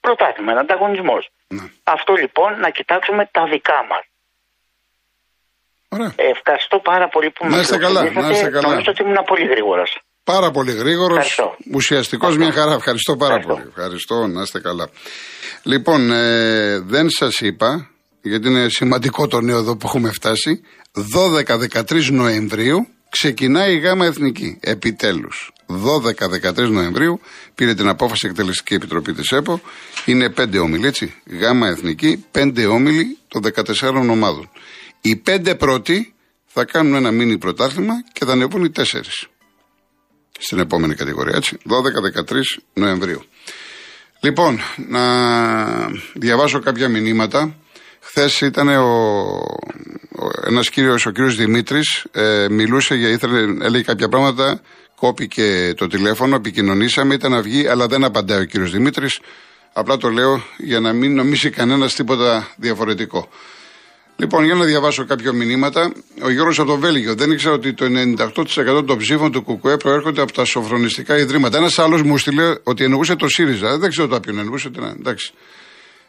Πρωτάθλημα, 0.00 0.50
ένα 0.50 0.60
ανταγωνισμός. 0.60 1.28
Ναι. 1.48 1.62
Αυτό 1.84 2.14
λοιπόν 2.14 2.60
να 2.60 2.70
κοιτάξουμε 2.70 3.28
τα 3.32 3.44
δικά 3.44 3.86
μας. 3.88 4.02
Ωραία. 5.88 6.12
Ευχαριστώ 6.16 6.78
πάρα 6.90 7.08
πολύ 7.08 7.30
που 7.30 7.46
Να 7.46 7.54
με 7.56 7.60
είστε 7.60 7.76
καλά, 7.76 8.00
φιλοξενήσατε. 8.00 8.32
να 8.32 8.38
είστε 8.38 8.50
καλά. 8.56 8.68
Νομίζω 8.68 8.90
ότι 8.94 9.02
ήμουν 9.02 9.16
πολύ 9.26 9.46
γρήγορος. 9.46 9.90
Πάρα 10.24 10.50
πολύ 10.50 10.72
γρήγορος. 10.72 11.16
Ευχαριστώ. 11.16 11.56
Ουσιαστικός, 11.74 12.36
μια 12.36 12.52
χαρά. 12.52 12.72
Ευχαριστώ 12.72 13.16
πάρα 13.16 13.34
Ευχαριστώ. 13.34 13.54
πολύ. 13.62 13.72
Ευχαριστώ, 13.76 14.26
να 14.26 14.42
είστε 14.42 14.60
καλά. 14.60 14.88
Λοιπόν, 15.62 16.10
ε, 16.12 16.78
δεν 16.80 17.10
σας 17.10 17.38
είπα, 17.40 17.90
γιατί 18.22 18.48
είναι 18.48 18.68
σημαντικό 18.68 19.26
το 19.28 19.40
νέο 19.40 19.58
εδώ 19.58 19.76
που 19.76 19.86
έχουμε 19.86 20.10
φτάσει. 20.12 20.60
12-13 20.92 22.10
Νοεμβρίου 22.10 22.86
ξεκινάει 23.10 23.74
η 23.74 23.78
ΓΑΜΑ 23.78 24.04
Εθνική. 24.06 24.58
Επιτέλους. 24.60 25.52
12-13 25.66 26.68
Νοεμβρίου 26.70 27.20
πήρε 27.54 27.74
την 27.74 27.88
απόφαση 27.88 28.26
η 28.26 28.28
Εκτελεστική 28.28 28.74
Επιτροπή 28.74 29.12
της 29.12 29.30
ΕΠΟ. 29.30 29.60
Είναι 30.04 30.30
πέντε 30.30 30.58
όμιλοι, 30.58 30.86
έτσι. 30.86 31.14
ΓΑΜΑ 31.40 31.68
Εθνική, 31.68 32.24
πέντε 32.30 32.66
όμιλοι 32.66 33.18
των 33.28 33.42
14 33.42 34.10
ομάδων. 34.10 34.50
Οι 35.00 35.16
πέντε 35.16 35.54
πρώτοι 35.54 36.14
θα 36.46 36.64
κάνουν 36.64 36.94
ένα 36.94 37.10
μίνι 37.10 37.38
πρωτάθλημα 37.38 37.94
και 38.12 38.24
θα 38.24 38.32
ανεβούν 38.32 38.64
οι 38.64 38.70
τέσσερις 38.70 39.28
στην 40.38 40.58
επόμενη 40.58 40.94
κατηγορία, 40.94 41.36
έτσι. 41.36 41.56
12-13 42.26 42.60
Νοεμβρίου. 42.72 43.22
Λοιπόν, 44.20 44.60
να 44.88 45.02
διαβάσω 46.14 46.58
κάποια 46.60 46.88
μηνύματα. 46.88 47.56
Χθες 48.00 48.40
ήταν 48.40 48.68
ο, 48.68 48.82
ο 50.18 50.30
ένας 50.46 50.70
κύριος, 50.70 51.06
ο 51.06 51.10
κύριος 51.10 51.36
Δημήτρης, 51.36 52.06
ε, 52.12 52.46
μιλούσε 52.50 52.94
για 52.94 53.08
ήθελε, 53.08 53.40
έλεγε 53.40 53.82
κάποια 53.82 54.08
πράγματα, 54.08 54.60
κόπηκε 54.96 55.72
το 55.76 55.86
τηλέφωνο, 55.86 56.36
επικοινωνήσαμε, 56.36 57.14
ήταν 57.14 57.30
να 57.30 57.42
βγει, 57.42 57.66
αλλά 57.66 57.86
δεν 57.86 58.04
απαντάει 58.04 58.40
ο 58.40 58.44
κύριος 58.44 58.70
Δημήτρης. 58.70 59.20
Απλά 59.72 59.96
το 59.96 60.08
λέω 60.08 60.42
για 60.56 60.80
να 60.80 60.92
μην 60.92 61.14
νομίσει 61.14 61.50
κανένας 61.50 61.94
τίποτα 61.94 62.48
διαφορετικό. 62.56 63.28
Λοιπόν, 64.20 64.44
για 64.44 64.54
να 64.54 64.64
διαβάσω 64.64 65.04
κάποια 65.04 65.32
μηνύματα. 65.32 65.92
Ο 66.22 66.30
Γιώργος 66.30 66.58
από 66.58 66.68
το 66.70 66.76
Βέλγιο 66.78 67.14
δεν 67.14 67.30
ήξερα 67.30 67.54
ότι 67.54 67.72
το 67.74 67.84
98% 67.84 68.84
των 68.86 68.98
ψήφων 68.98 69.32
του 69.32 69.44
ΚΚΕ 69.44 69.76
προέρχονται 69.76 70.20
από 70.20 70.32
τα 70.32 70.44
σοφρονιστικά 70.44 71.18
ιδρύματα. 71.18 71.58
Ένας 71.58 71.78
άλλος 71.78 72.02
μου 72.02 72.18
στείλε 72.18 72.54
ότι 72.62 72.84
εννοούσε 72.84 73.14
το 73.16 73.28
ΣΥΡΙΖΑ. 73.28 73.78
Δεν 73.78 73.90
ξέρω 73.90 74.08
το 74.08 74.20
ποιον 74.20 74.38
εννοούσε. 74.38 74.70
Τι 74.70 74.80
να- 74.80 74.94
Εντάξει. 74.98 75.32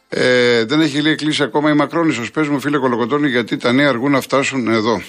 Ε, 0.10 0.66
δεν 0.66 0.82
έχει 0.82 1.02
λέει 1.02 1.16
κλείσει 1.16 1.44
ακόμα 1.44 1.70
η 1.70 1.74
Μακρόνισο. 1.74 2.24
Πες 2.34 2.48
μου, 2.48 2.60
φίλε 2.60 2.78
Κολοκοτώνη, 2.78 3.30
γιατί 3.30 3.58
τα 3.58 3.72
νέα 3.72 3.90
αργούν 3.90 4.12
να 4.12 4.22
φτάσουν 4.22 4.68
εδώ. 4.68 5.02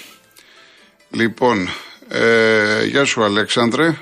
Λοιπόν, 1.11 1.69
ε, 2.09 2.85
γεια 2.85 3.05
σου 3.05 3.23
Αλέξανδρε. 3.23 3.95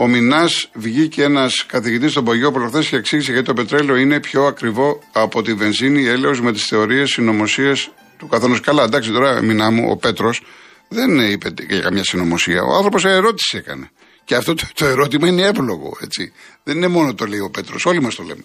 Ο 0.00 0.06
Μινάς 0.06 0.70
βγήκε 0.74 1.22
ένας 1.22 1.66
καθηγητής 1.66 2.10
στον 2.10 2.24
Πογιόπολο 2.24 2.66
χθε 2.68 2.82
και 2.90 2.96
εξήγησε 2.96 3.32
γιατί 3.32 3.46
το 3.46 3.54
πετρέλαιο 3.54 3.96
είναι 3.96 4.20
πιο 4.20 4.44
ακριβό 4.44 5.02
από 5.12 5.42
τη 5.42 5.54
βενζίνη 5.54 6.06
έλεος 6.06 6.40
με 6.40 6.52
τις 6.52 6.64
θεωρίες 6.64 7.10
συνωμοσίε 7.10 7.72
του 8.18 8.26
καθενός. 8.26 8.60
Καλά, 8.60 8.82
εντάξει 8.82 9.10
τώρα, 9.10 9.42
Μινά 9.42 9.70
μου, 9.70 9.90
ο 9.90 9.96
Πέτρος 9.96 10.42
δεν 10.88 11.18
είπε 11.30 11.54
για 11.68 11.80
καμιά 11.80 12.04
συνωμοσία. 12.04 12.62
Ο 12.62 12.74
άνθρωπος 12.74 13.04
ερώτηση 13.04 13.56
έκανε. 13.56 13.90
Και 14.24 14.34
αυτό 14.34 14.54
το, 14.54 14.64
το 14.74 14.84
ερώτημα 14.84 15.28
είναι 15.28 15.42
εύλογο, 15.42 15.96
έτσι. 16.00 16.32
Δεν 16.62 16.76
είναι 16.76 16.88
μόνο 16.88 17.14
το 17.14 17.26
λέει 17.26 17.40
ο 17.40 17.50
Πέτρος, 17.50 17.86
όλοι 17.86 18.00
μας 18.00 18.14
το 18.14 18.22
λέμε. 18.22 18.44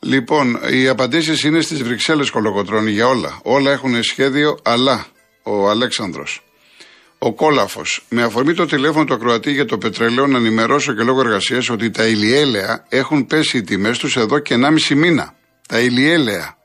Λοιπόν, 0.00 0.60
οι 0.70 0.88
απαντήσεις 0.88 1.42
είναι 1.42 1.60
στις 1.60 1.82
Βρυξέλλες 1.82 2.30
κολοκοτρώνει 2.30 2.90
για 2.90 3.06
όλα. 3.06 3.40
Όλα 3.42 3.70
έχουν 3.70 4.02
σχέδιο, 4.02 4.58
αλλά 4.62 5.06
ο 5.42 5.68
Αλέξανδρος. 5.70 6.42
Ο 7.24 7.34
Κόλαφος. 7.34 8.04
Με 8.08 8.22
αφορμή 8.22 8.54
το 8.54 8.66
τηλέφωνο 8.66 9.04
του 9.04 9.14
ακροατή 9.14 9.52
για 9.52 9.64
το 9.64 9.78
πετρέλαιο, 9.78 10.26
να 10.26 10.38
ενημερώσω 10.38 10.94
και 10.94 11.02
λόγω 11.02 11.20
εργασίας 11.20 11.70
ότι 11.70 11.90
τα 11.90 12.06
ηλιέλαια 12.06 12.84
έχουν 12.88 13.26
πέσει 13.26 13.56
οι 13.56 13.62
τιμές 13.62 13.98
τους 13.98 14.16
εδώ 14.16 14.38
και 14.38 14.54
1,5 14.54 14.94
μήνα. 14.94 15.34
Τα 15.68 15.80
ηλιέλαια. 15.80 16.56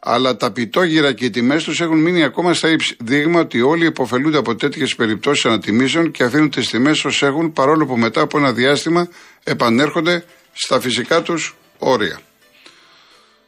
Αλλά 0.00 0.36
τα 0.36 0.52
πιτόγυρα 0.52 1.12
και 1.12 1.24
οι 1.24 1.30
τιμές 1.30 1.64
τους 1.64 1.80
έχουν 1.80 1.98
μείνει 1.98 2.24
ακόμα 2.24 2.54
στα 2.54 2.70
ύψη. 2.70 2.96
Δείγμα 3.00 3.40
ότι 3.40 3.60
όλοι 3.60 3.86
υποφελούνται 3.86 4.38
από 4.38 4.54
τέτοιες 4.54 4.94
περιπτώσεις 4.94 5.44
ανατιμήσεων 5.44 6.10
και 6.10 6.24
αφήνουν 6.24 6.50
τις 6.50 6.68
τιμές 6.68 7.04
ως 7.04 7.22
έχουν, 7.22 7.52
παρόλο 7.52 7.86
που 7.86 7.96
μετά 7.96 8.20
από 8.20 8.38
ένα 8.38 8.52
διάστημα 8.52 9.08
επανέρχονται 9.44 10.24
στα 10.52 10.80
φυσικά 10.80 11.22
τους 11.22 11.56
όρια. 11.78 12.20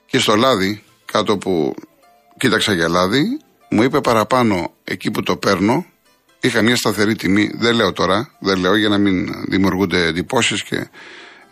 Και 0.07 0.19
στο 0.19 0.37
λάδι, 0.37 0.83
κάτω 1.05 1.39
που 1.39 1.75
κοίταξα 2.39 2.73
για 2.73 2.89
λάδι, 2.89 3.23
μου 3.71 3.83
είπε 3.83 4.01
παραπάνω 4.01 4.75
εκεί 4.85 5.11
που 5.11 5.23
το 5.23 5.37
παίρνω, 5.37 5.87
είχα 6.41 6.63
μια 6.63 6.77
σταθερή 6.77 7.17
τιμή, 7.17 7.51
δεν 7.55 7.75
λέω 7.75 7.93
τώρα, 7.93 8.31
δεν 8.39 8.59
λέω 8.59 8.77
για 8.77 8.89
να 8.89 8.99
μην 8.99 9.29
δημιουργούνται 9.49 10.07
εντυπώσεις 10.07 10.63
και 10.63 10.89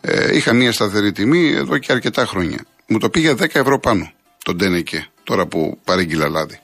ε, 0.01 0.37
είχα 0.37 0.53
μια 0.53 0.73
σταθερή 0.73 1.13
τιμή 1.13 1.53
εδώ 1.53 1.79
και 1.79 1.93
αρκετά 1.93 2.27
χρόνια. 2.27 2.65
Μου 2.87 2.99
το 2.99 3.11
πήγε 3.11 3.33
10 3.33 3.55
ευρώ 3.55 3.79
πάνω 3.79 4.13
τον 4.45 4.59
Τένεκε, 4.59 5.07
τώρα 5.25 5.47
που 5.47 5.81
παρήγγειλα 5.85 6.29
λάδι. 6.29 6.59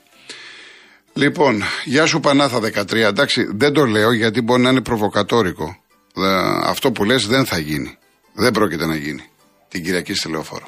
Λοιπόν, 1.13 1.63
γεια 1.85 2.05
σου 2.05 2.19
Πανάθα 2.19 2.59
13. 2.59 2.93
Εντάξει, 2.93 3.47
δεν 3.51 3.73
το 3.73 3.85
λέω 3.85 4.11
γιατί 4.11 4.41
μπορεί 4.41 4.61
να 4.61 4.69
είναι 4.69 4.81
προβοκατόρικο. 4.81 5.83
Ε, 6.15 6.27
αυτό 6.63 6.91
που 6.91 7.03
λες 7.03 7.27
δεν 7.27 7.45
θα 7.45 7.57
γίνει. 7.57 7.97
Δεν 8.33 8.51
πρόκειται 8.51 8.85
να 8.85 8.95
γίνει. 8.95 9.23
Την 9.67 9.83
Κυριακή 9.83 10.13
στη 10.13 10.29
λεωφόρο. 10.29 10.67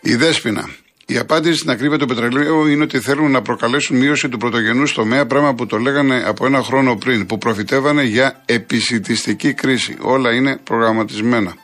Η 0.00 0.14
Δέσποινα. 0.16 0.68
Η 1.06 1.18
απάντηση 1.18 1.58
στην 1.58 1.70
ακρίβεια 1.70 1.98
του 1.98 2.06
πετρελαίου 2.06 2.66
είναι 2.66 2.82
ότι 2.82 3.00
θέλουν 3.00 3.30
να 3.30 3.42
προκαλέσουν 3.42 3.96
μείωση 3.96 4.28
του 4.28 4.36
πρωτογενούς 4.36 4.92
τομέα, 4.92 5.26
πράγμα 5.26 5.54
που 5.54 5.66
το 5.66 5.78
λέγανε 5.78 6.22
από 6.26 6.46
ένα 6.46 6.62
χρόνο 6.62 6.96
πριν, 6.96 7.26
που 7.26 7.38
προφητεύανε 7.38 8.02
για 8.02 8.42
επισητιστική 8.44 9.52
κρίση. 9.52 9.96
Όλα 10.00 10.34
είναι 10.34 10.60
προγραμματισμένα. 10.64 11.54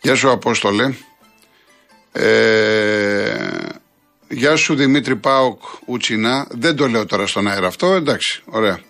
Γεια 0.00 0.14
σου 0.14 0.30
Απόστολε. 0.30 0.92
Ε, 2.12 3.36
γεια 4.28 4.56
σου 4.56 4.74
Δημήτρη 4.74 5.16
Πάοκ 5.16 5.60
Ουτσινά. 5.86 6.46
Δεν 6.50 6.76
το 6.76 6.88
λέω 6.88 7.06
τώρα 7.06 7.26
στον 7.26 7.48
αέρα 7.48 7.66
αυτό, 7.66 7.92
εντάξει, 7.92 8.42
ωραία. 8.44 8.80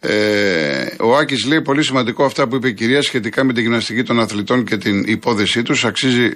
Ε, 0.00 0.86
ο 1.00 1.16
Άκης 1.16 1.44
λέει 1.44 1.62
πολύ 1.62 1.82
σημαντικό 1.82 2.24
αυτά 2.24 2.48
που 2.48 2.56
είπε 2.56 2.68
η 2.68 2.74
κυρία 2.74 3.02
σχετικά 3.02 3.44
με 3.44 3.52
την 3.52 3.62
γυμναστική 3.62 4.02
των 4.02 4.20
αθλητών 4.20 4.64
και 4.64 4.76
την 4.76 5.02
υπόθεσή 5.06 5.62
τους. 5.62 5.84
Αξίζει 5.84 6.30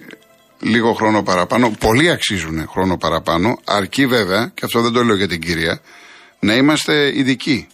λίγο 0.62 0.92
χρόνο 0.92 1.22
παραπάνω. 1.22 1.70
Πολλοί 1.78 2.10
αξίζουν 2.10 2.66
χρόνο 2.68 2.96
παραπάνω. 2.96 3.58
Αρκεί 3.64 4.06
βέβαια, 4.06 4.50
και 4.54 4.64
αυτό 4.64 4.80
δεν 4.80 4.92
το 4.92 5.04
λέω 5.04 5.16
για 5.16 5.28
την 5.28 5.40
κυρία, 5.40 5.80
να 6.40 6.54
είμαστε 6.54 7.18
ειδικοί. 7.18 7.66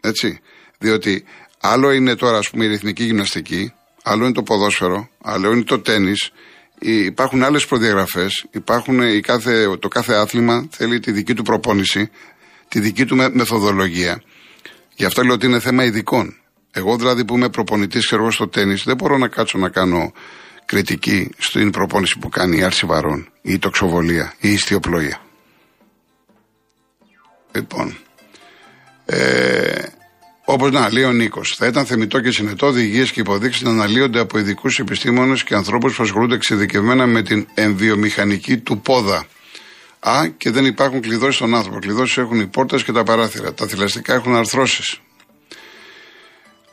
Έτσι. 0.00 0.40
Διότι 0.78 1.24
άλλο 1.60 1.90
είναι 1.92 2.14
τώρα, 2.14 2.38
ας 2.38 2.50
πούμε, 2.50 2.64
η 2.64 2.68
ρυθμική 2.68 3.04
γυμναστική, 3.04 3.72
άλλο 4.02 4.24
είναι 4.24 4.32
το 4.32 4.42
ποδόσφαιρο, 4.42 5.08
άλλο 5.22 5.52
είναι 5.52 5.62
το 5.62 5.80
τέννη. 5.80 6.12
Υπάρχουν 6.80 7.42
άλλες 7.42 7.66
προδιαγραφές. 7.66 8.46
Κάθε, 9.22 9.76
το 9.76 9.88
κάθε 9.88 10.14
άθλημα 10.14 10.68
θέλει 10.70 11.00
τη 11.00 11.12
δική 11.12 11.34
του 11.34 11.42
προπόνηση, 11.42 12.10
τη 12.68 12.80
δική 12.80 13.04
του 13.04 13.16
με- 13.16 13.30
μεθοδολογία. 13.32 14.22
Γι' 14.94 15.04
αυτό 15.04 15.22
λέω 15.22 15.34
ότι 15.34 15.46
είναι 15.46 15.60
θέμα 15.60 15.84
ειδικών. 15.84 16.36
Εγώ 16.70 16.96
δηλαδή 16.96 17.24
που 17.24 17.34
είμαι 17.36 17.48
προπονητής, 17.48 18.06
ξέρω 18.06 18.22
εγώ 18.22 18.30
στο 18.30 18.48
τέννη, 18.48 18.74
δεν 18.74 18.96
μπορώ 18.96 19.18
να 19.18 19.28
κάτσω 19.28 19.58
να 19.58 19.68
κάνω 19.68 20.12
κριτική 20.68 21.30
στην 21.38 21.70
προπόνηση 21.70 22.18
που 22.18 22.28
κάνει 22.28 22.56
η 22.56 22.62
άρση 22.62 22.86
βαρών, 22.86 23.28
ή 23.42 23.52
η 23.52 23.58
τοξοβολία, 23.58 24.34
ή 24.38 24.48
η 24.48 24.52
ιστιοπλοεία. 24.52 25.20
Λοιπόν. 27.52 27.96
Ε, 29.04 29.82
Όπως 30.44 30.70
να, 30.70 30.92
λέει 30.92 31.04
ο 31.04 31.12
Νίκος, 31.12 31.54
θα 31.56 31.66
ήταν 31.66 31.86
θεμητό 31.86 32.20
και 32.20 32.30
συνετό 32.30 32.66
οδηγίε 32.66 33.04
και 33.04 33.20
υποδείξεις 33.20 33.62
να 33.62 33.70
αναλύονται 33.70 34.18
από 34.18 34.38
ειδικούς 34.38 34.78
επιστήμονες 34.78 35.44
και 35.44 35.54
ανθρώπους 35.54 35.96
που 35.96 36.02
ασχολούνται 36.02 36.34
εξειδικευμένα 36.34 37.06
με 37.06 37.22
την 37.22 37.46
εμβιομηχανική 37.54 38.58
του 38.58 38.80
πόδα. 38.80 39.26
Α, 40.00 40.28
και 40.36 40.50
δεν 40.50 40.64
υπάρχουν 40.64 41.00
κλειδώσεις 41.00 41.34
στον 41.34 41.54
άνθρωπο. 41.54 41.78
Κλειδώσεις 41.78 42.16
έχουν 42.16 42.40
οι 42.40 42.46
πόρτες 42.46 42.84
και 42.84 42.92
τα 42.92 43.02
παράθυρα. 43.02 43.54
Τα 43.54 43.66
θηλαστικά 43.66 44.14
έχουν 44.14 44.36
αρθρώσεις. 44.36 45.00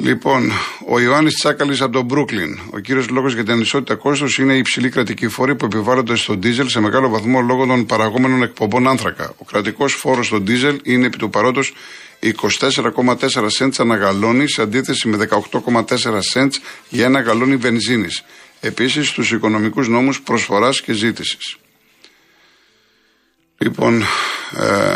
Λοιπόν, 0.06 0.52
ο 0.88 1.00
Ιωάννης 1.00 1.36
Τσάκαλης 1.36 1.82
από 1.82 1.91
τον 1.91 2.06
Μπρούκλιν. 2.06 2.60
Ο 2.70 2.80
κύριος 2.80 3.10
λόγος 3.10 3.34
για 3.34 3.44
την 3.44 3.54
ανισότητα 3.54 3.96
κόστος 3.96 4.38
είναι 4.38 4.54
οι 4.54 4.58
υψηλοί 4.58 4.89
κρατικοί 4.89 5.28
φόροι 5.28 5.56
που 5.56 5.65
επιβάλλονται 5.65 6.15
στον 6.15 6.39
ντίζελ 6.39 6.68
σε 6.68 6.80
μεγάλο 6.80 7.10
βαθμό 7.10 7.41
λόγω 7.41 7.65
των 7.65 7.86
παραγόμενων 7.86 8.44
εκπομπών 8.44 8.88
άνθρακα. 8.88 9.34
Ο 9.38 9.46
κρατικός 9.46 9.94
φόρος 9.94 10.26
στον 10.26 10.44
ντίζελ 10.44 10.80
είναι 10.84 11.06
επί 11.06 11.18
του 11.18 11.30
παρόντος 11.30 11.74
24,4 12.20 13.46
σέντς 13.48 13.80
ανά 13.80 13.96
γαλόνι 13.96 14.50
σε 14.50 14.62
αντίθεση 14.62 15.08
με 15.08 15.28
18,4 15.52 16.20
σέντς 16.20 16.62
για 16.89 17.06
ένα 17.06 17.20
γαλόνι 17.20 17.56
βενζίνης. 17.56 18.24
Επίσης, 18.60 19.08
στους 19.08 19.32
οικονομικούς 19.32 19.88
νόμους 19.88 20.22
προσφοράς 20.22 20.82
και 20.82 20.94
ζήτησης. 20.94 21.58
Λοιπόν, 23.58 24.02
ε, 24.58 24.96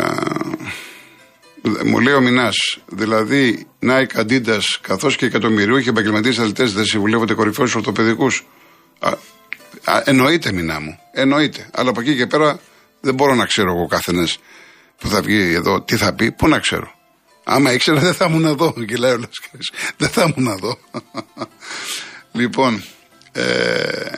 μου 1.84 2.00
λέει 2.00 2.14
ο 2.14 2.20
Μινάς, 2.20 2.78
δηλαδή 2.86 3.66
Nike, 3.82 4.20
Adidas 4.20 4.62
καθώς 4.80 5.16
και 5.16 5.26
εκατομμυριούχοι 5.26 5.88
επαγγελματίες 5.88 6.38
αθλητές 6.38 6.72
δεν 6.72 6.84
συμβουλεύονται 6.84 7.34
κορυφαίους 7.34 7.74
ορθοπαιδικούς. 7.74 8.46
Εννοείται, 10.04 10.52
Μινά 10.52 10.80
μου. 10.80 10.98
Εννοείται. 11.12 11.68
Αλλά 11.72 11.90
από 11.90 12.00
εκεί 12.00 12.16
και 12.16 12.26
πέρα 12.26 12.60
Δεν 13.00 13.14
μπορώ 13.14 13.34
να 13.34 13.46
ξέρω 13.46 13.72
εγώ 13.72 13.86
καθένας 13.86 14.38
που 14.98 15.08
θα 15.08 15.22
βγει 15.22 15.54
εδώ 15.54 15.82
τι 15.82 15.96
θα 15.96 16.14
πει, 16.14 16.32
πού 16.32 16.48
να 16.48 16.58
ξέρω. 16.58 16.94
Άμα 17.44 17.72
ήξερα 17.72 18.00
δεν 18.00 18.14
θα 18.14 18.24
ήμουν 18.24 18.44
εδώ, 18.44 18.74
γελάει 18.88 19.12
ο 19.12 19.18
Λασκάρης. 19.18 19.70
Δεν 19.96 20.08
θα 20.08 20.34
ήμουν 20.36 20.52
εδώ. 20.52 20.78
λοιπόν, 22.40 22.82
ε, 23.32 24.12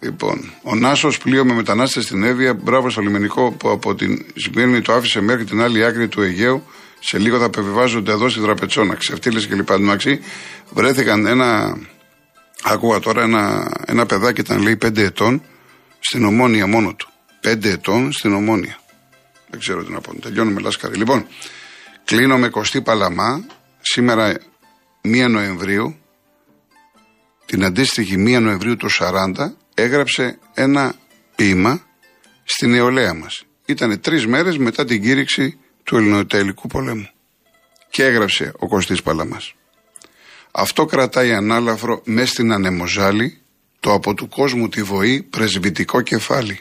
λοιπόν, 0.00 0.52
ο 0.62 0.74
Νάσος 0.74 1.18
πλοίο 1.18 1.44
με 1.44 1.52
μετανάστες 1.52 2.04
στην 2.04 2.22
Εύβοια, 2.22 2.54
μπράβο 2.54 2.90
στο 2.90 3.00
λιμενικό 3.00 3.52
που 3.52 3.70
από 3.70 3.94
την 3.94 4.26
Σμύρνη 4.34 4.80
το 4.80 4.92
άφησε 4.92 5.20
μέχρι 5.20 5.44
την 5.44 5.60
άλλη 5.60 5.84
άκρη 5.84 6.08
του 6.08 6.22
Αιγαίου. 6.22 6.62
Σε 7.00 7.18
λίγο 7.18 7.38
θα 7.38 7.44
απεβιβάζονται 7.44 8.12
εδώ 8.12 8.28
στην 8.28 8.42
Τραπετσόνα, 8.42 8.94
ξεφτύλες 8.94 9.46
και 9.46 9.54
λοιπά. 9.54 9.80
Μαξί, 9.80 10.20
βρέθηκαν 10.70 11.26
ένα, 11.26 11.78
άκουγα 12.62 12.98
τώρα 12.98 13.22
ένα, 13.22 13.72
ένα 13.86 14.06
παιδάκι 14.06 14.40
ήταν 14.40 14.62
λέει 14.62 14.76
πέντε 14.76 15.02
ετών 15.02 15.42
στην 16.00 16.24
Ομόνια 16.24 16.66
μόνο 16.66 16.94
του. 16.94 17.08
Πέντε 17.40 17.70
ετών 17.70 18.12
στην 18.12 18.34
Ομόνια. 18.34 18.78
Δεν 19.50 19.60
ξέρω 19.60 19.84
τι 19.84 19.92
να 19.92 20.00
πω. 20.00 20.14
Τελειώνουμε 20.20 20.60
λάσκαρη. 20.60 20.96
Λοιπόν, 20.96 21.26
κλείνω 22.04 22.38
με 22.38 22.48
Κωστή 22.48 22.80
Παλαμά. 22.82 23.44
Σήμερα 23.80 24.34
1 25.02 25.26
Νοεμβρίου, 25.30 25.96
την 27.46 27.64
αντίστοιχη 27.64 28.14
1 28.14 28.40
Νοεμβρίου 28.40 28.76
του 28.76 28.88
40, 28.90 29.56
έγραψε 29.82 30.38
ένα 30.54 30.94
ποίημα 31.34 31.86
στην 32.44 32.70
νεολαία 32.70 33.14
μας. 33.14 33.44
Ήταν 33.66 34.00
τρεις 34.00 34.26
μέρες 34.26 34.58
μετά 34.58 34.84
την 34.84 35.02
κήρυξη 35.02 35.58
του 35.84 35.96
Ελληνοτελικού 35.96 36.66
πολέμου. 36.66 37.08
Και 37.90 38.04
έγραψε 38.04 38.52
ο 38.58 38.68
Κωστής 38.68 39.02
Παλαμάς. 39.02 39.54
Αυτό 40.50 40.84
κρατάει 40.84 41.32
ανάλαφρο 41.32 42.02
μες 42.04 42.28
στην 42.28 42.52
ανεμοζάλη 42.52 43.38
το 43.80 43.92
από 43.92 44.14
του 44.14 44.28
κόσμου 44.28 44.68
τη 44.68 44.82
βοή 44.82 45.22
πρεσβυτικό 45.22 46.00
κεφάλι. 46.00 46.60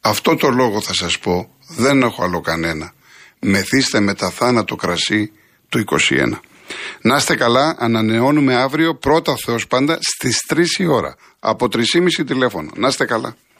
Αυτό 0.00 0.36
το 0.36 0.48
λόγο 0.48 0.80
θα 0.80 0.94
σας 0.94 1.18
πω, 1.18 1.54
δεν 1.68 2.02
έχω 2.02 2.24
άλλο 2.24 2.40
κανένα. 2.40 2.92
Μεθύστε 3.40 4.00
με 4.00 4.14
τα 4.14 4.30
θάνατο 4.30 4.76
κρασί 4.76 5.32
του 5.68 5.78
21. 5.78 6.40
Να 7.02 7.16
είστε 7.16 7.36
καλά, 7.36 7.76
ανανεώνουμε 7.78 8.54
αύριο 8.54 8.94
πρώτα 8.94 9.36
Θεός 9.44 9.66
πάντα 9.66 9.98
στις 10.00 10.44
3 10.48 10.64
η 10.78 10.86
ώρα. 10.86 11.16
Από 11.40 11.66
3.30 11.72 12.26
τηλέφωνο. 12.26 12.70
Να 12.74 12.88
είστε 12.88 13.04
καλά. 13.04 13.36